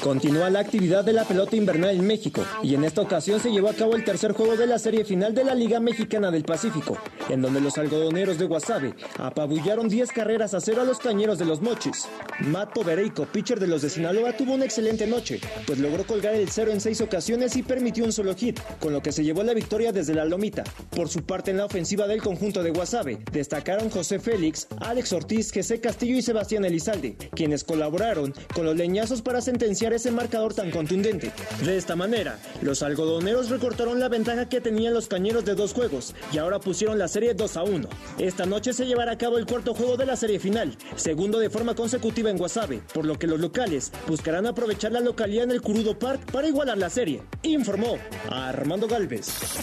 [0.00, 3.68] Continúa la actividad de la pelota invernal en México y en esta ocasión se llevó
[3.68, 6.98] a cabo el tercer juego de la serie final de la Liga Mexicana del Pacífico,
[7.28, 11.44] en donde los algodoneros de Guasave apabullaron 10 carreras a cero a los cañeros de
[11.44, 12.08] los Mochis.
[12.40, 16.48] Matt Povereico, pitcher de los de Sinaloa, tuvo una excelente noche, pues logró colgar el
[16.50, 19.92] cero en seis ocasiones permitió un solo hit, con lo que se llevó la victoria
[19.92, 20.64] desde la lomita.
[20.90, 25.52] Por su parte, en la ofensiva del conjunto de Guasave, destacaron José Félix, Alex Ortiz,
[25.52, 30.70] José Castillo y Sebastián Elizalde, quienes colaboraron con los leñazos para sentenciar ese marcador tan
[30.70, 31.32] contundente.
[31.64, 36.14] De esta manera, los algodoneros recortaron la ventaja que tenían los cañeros de dos juegos
[36.32, 37.88] y ahora pusieron la serie 2 a 1.
[38.18, 41.50] Esta noche se llevará a cabo el cuarto juego de la serie final, segundo de
[41.50, 45.62] forma consecutiva en Guasave, por lo que los locales buscarán aprovechar la localidad en el
[45.62, 47.22] Curudo Park para igualar la serie,
[47.52, 47.98] informó
[48.30, 49.58] Armando Galvez.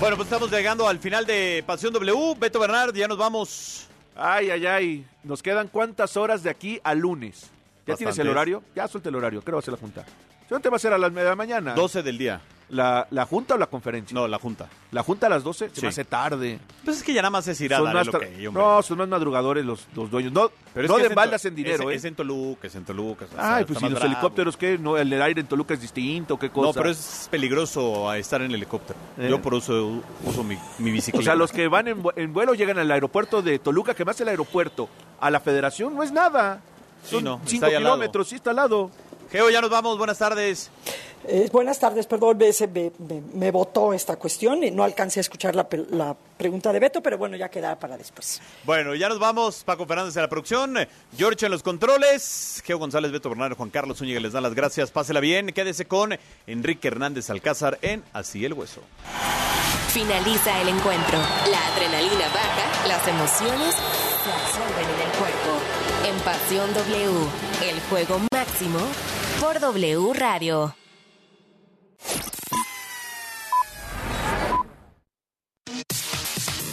[0.00, 2.34] Bueno, pues estamos llegando al final de Pasión W.
[2.38, 3.86] Beto Bernard, ya nos vamos.
[4.16, 5.06] Ay, ay, ay.
[5.24, 7.50] Nos quedan cuántas horas de aquí al lunes.
[7.86, 8.62] ¿Ya tienes el horario?
[8.74, 9.40] Ya suelta el horario.
[9.42, 10.04] Creo que va a ser la junta.
[10.48, 11.74] ¿Dónde va a ser a las media de la mañana?
[11.74, 12.40] 12 del día.
[12.70, 14.14] ¿La, ¿La junta o la conferencia?
[14.14, 14.68] No, la junta.
[14.92, 15.70] ¿La junta a las 12?
[15.70, 15.82] Se Sí.
[15.82, 16.60] me hace tarde.
[16.84, 17.92] Pues es que ya nada más es ir a Son
[18.52, 20.32] no, son más madrugadores los, los dueños.
[20.32, 21.06] No, Pero no de
[21.36, 21.98] es en dinero, es, ¿eh?
[21.98, 23.26] es en Toluca, es en Toluca.
[23.36, 24.12] Ay, pues si más los bravo.
[24.14, 24.78] helicópteros, ¿qué?
[24.78, 26.68] No, el aire en Toluca es distinto, ¿qué cosa?
[26.68, 28.98] No, pero es peligroso estar en el helicóptero.
[29.18, 29.26] ¿Eh?
[29.28, 31.20] Yo por eso uso mi, mi bicicleta.
[31.20, 34.04] O sea, los que van en, vu- en vuelo llegan al aeropuerto de Toluca, que
[34.04, 34.88] más el aeropuerto
[35.20, 36.60] a la federación no es nada.
[37.02, 38.90] Sí, Son no, está cinco kilómetros, sí está al lado.
[39.30, 39.96] Geo, ya nos vamos.
[39.98, 40.70] Buenas tardes.
[41.28, 42.92] Eh, buenas tardes, perdón, me,
[43.34, 45.68] me, votó esta cuestión y no alcancé a escuchar la,
[46.38, 48.40] pregunta de Beto, pero bueno, ya quedará para después.
[48.64, 49.62] Bueno, ya nos vamos.
[49.62, 50.76] Paco Fernández en la producción,
[51.16, 54.90] George en los controles, Geo González, Beto Bernal, Juan Carlos Zúñiga les dan las gracias.
[54.90, 55.48] Pásela bien.
[55.48, 58.80] Quédese con Enrique Hernández Alcázar en Así el Hueso.
[59.88, 61.18] Finaliza el encuentro.
[61.50, 65.60] La adrenalina baja, las emociones se absorben en el cuerpo.
[66.06, 68.80] En Pasión W, el juego máximo
[69.40, 70.74] por W Radio.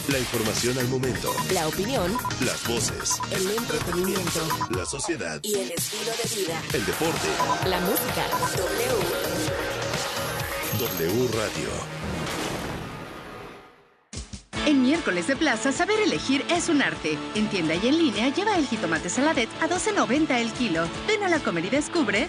[0.08, 1.32] La información al momento.
[1.52, 3.20] La opinión, Las voces.
[3.30, 4.40] el entretenimiento
[4.70, 5.38] La sociedad.
[5.42, 6.62] y el estilo de vida.
[6.72, 7.28] El deporte.
[7.68, 8.26] La música.
[8.56, 8.98] W.
[10.78, 11.97] W Radio.
[14.66, 17.18] En miércoles de plaza, saber elegir es un arte.
[17.34, 20.86] En tienda y en línea, lleva el jitomate saladet a 12.90 el kilo.
[21.06, 22.28] Ven a la comer y descubre.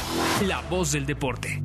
[0.41, 1.61] la voz del deporte.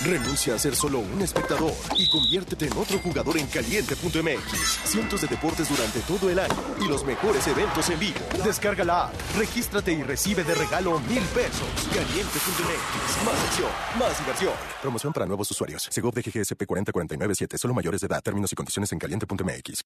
[0.00, 4.80] Renuncia a ser solo un espectador y conviértete en otro jugador en caliente.mx.
[4.84, 8.20] Cientos de deportes durante todo el año y los mejores eventos en vivo.
[8.44, 11.68] Descarga la app, regístrate y recibe de regalo mil pesos.
[11.92, 13.24] Caliente.mx.
[13.24, 14.52] Más acción, más diversión.
[14.80, 15.88] Promoción para nuevos usuarios.
[15.90, 17.58] Segov de GGSP 40497.
[17.58, 18.22] Solo mayores de edad.
[18.22, 19.82] Términos y condiciones en caliente.mx.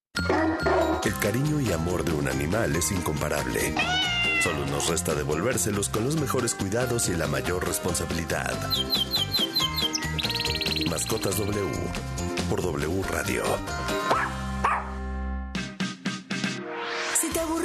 [1.04, 3.74] El cariño y amor de un animal es incomparable.
[4.42, 8.52] Solo nos resta devolvérselos con los mejores cuidados y la mayor responsabilidad.
[10.90, 11.70] Mascotas W
[12.50, 13.44] por W Radio.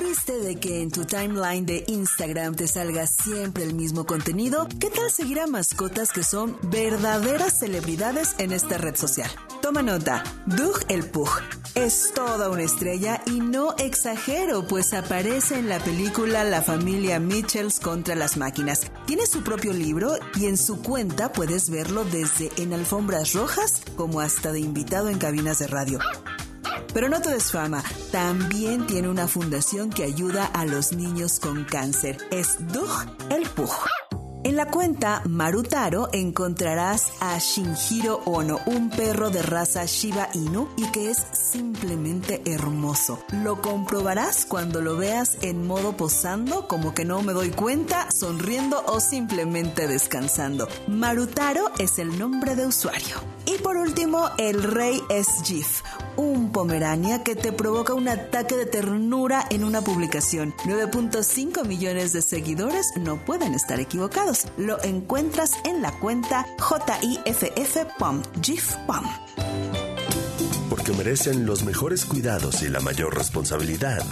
[0.08, 4.05] Si te aburriste de que en tu timeline de Instagram te salga siempre el mismo
[4.05, 9.30] contenido, ¿qué tal seguir a mascotas que son verdaderas celebridades en esta red social?
[9.62, 11.30] Toma nota, Doug el Pug
[11.76, 17.80] es toda una estrella y no exagero, pues aparece en la película La familia Mitchells
[17.80, 18.89] contra las máquinas.
[19.05, 24.22] Tiene su propio libro y en su cuenta puedes verlo desde en alfombras rojas como
[24.22, 25.99] hasta de invitado en cabinas de radio.
[26.93, 31.63] Pero no todo es fama, también tiene una fundación que ayuda a los niños con
[31.65, 32.17] cáncer.
[32.32, 32.89] Es Doug
[33.30, 33.71] el Pug.
[34.47, 40.89] En la cuenta Marutaro encontrarás a Shinjiro Ono, un perro de raza Shiba Inu y
[40.91, 43.21] que es simplemente hermoso.
[43.43, 48.82] Lo comprobarás cuando lo veas en modo posando, como que no me doy cuenta, sonriendo
[48.86, 50.69] o simplemente descansando.
[50.88, 53.17] Marutaro es el nombre de usuario.
[53.45, 55.82] Y por último, el rey es Jif,
[56.18, 60.53] un pomerania que te provoca un ataque de ternura en una publicación.
[60.65, 64.47] 9.5 millones de seguidores no pueden estar equivocados.
[64.57, 69.05] Lo encuentras en la cuenta JIFF.pom, Jif.pom.
[70.70, 74.03] Porque merecen los mejores cuidados y la mayor responsabilidad.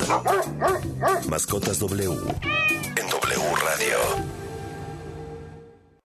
[1.28, 4.36] Mascotas W en W Radio.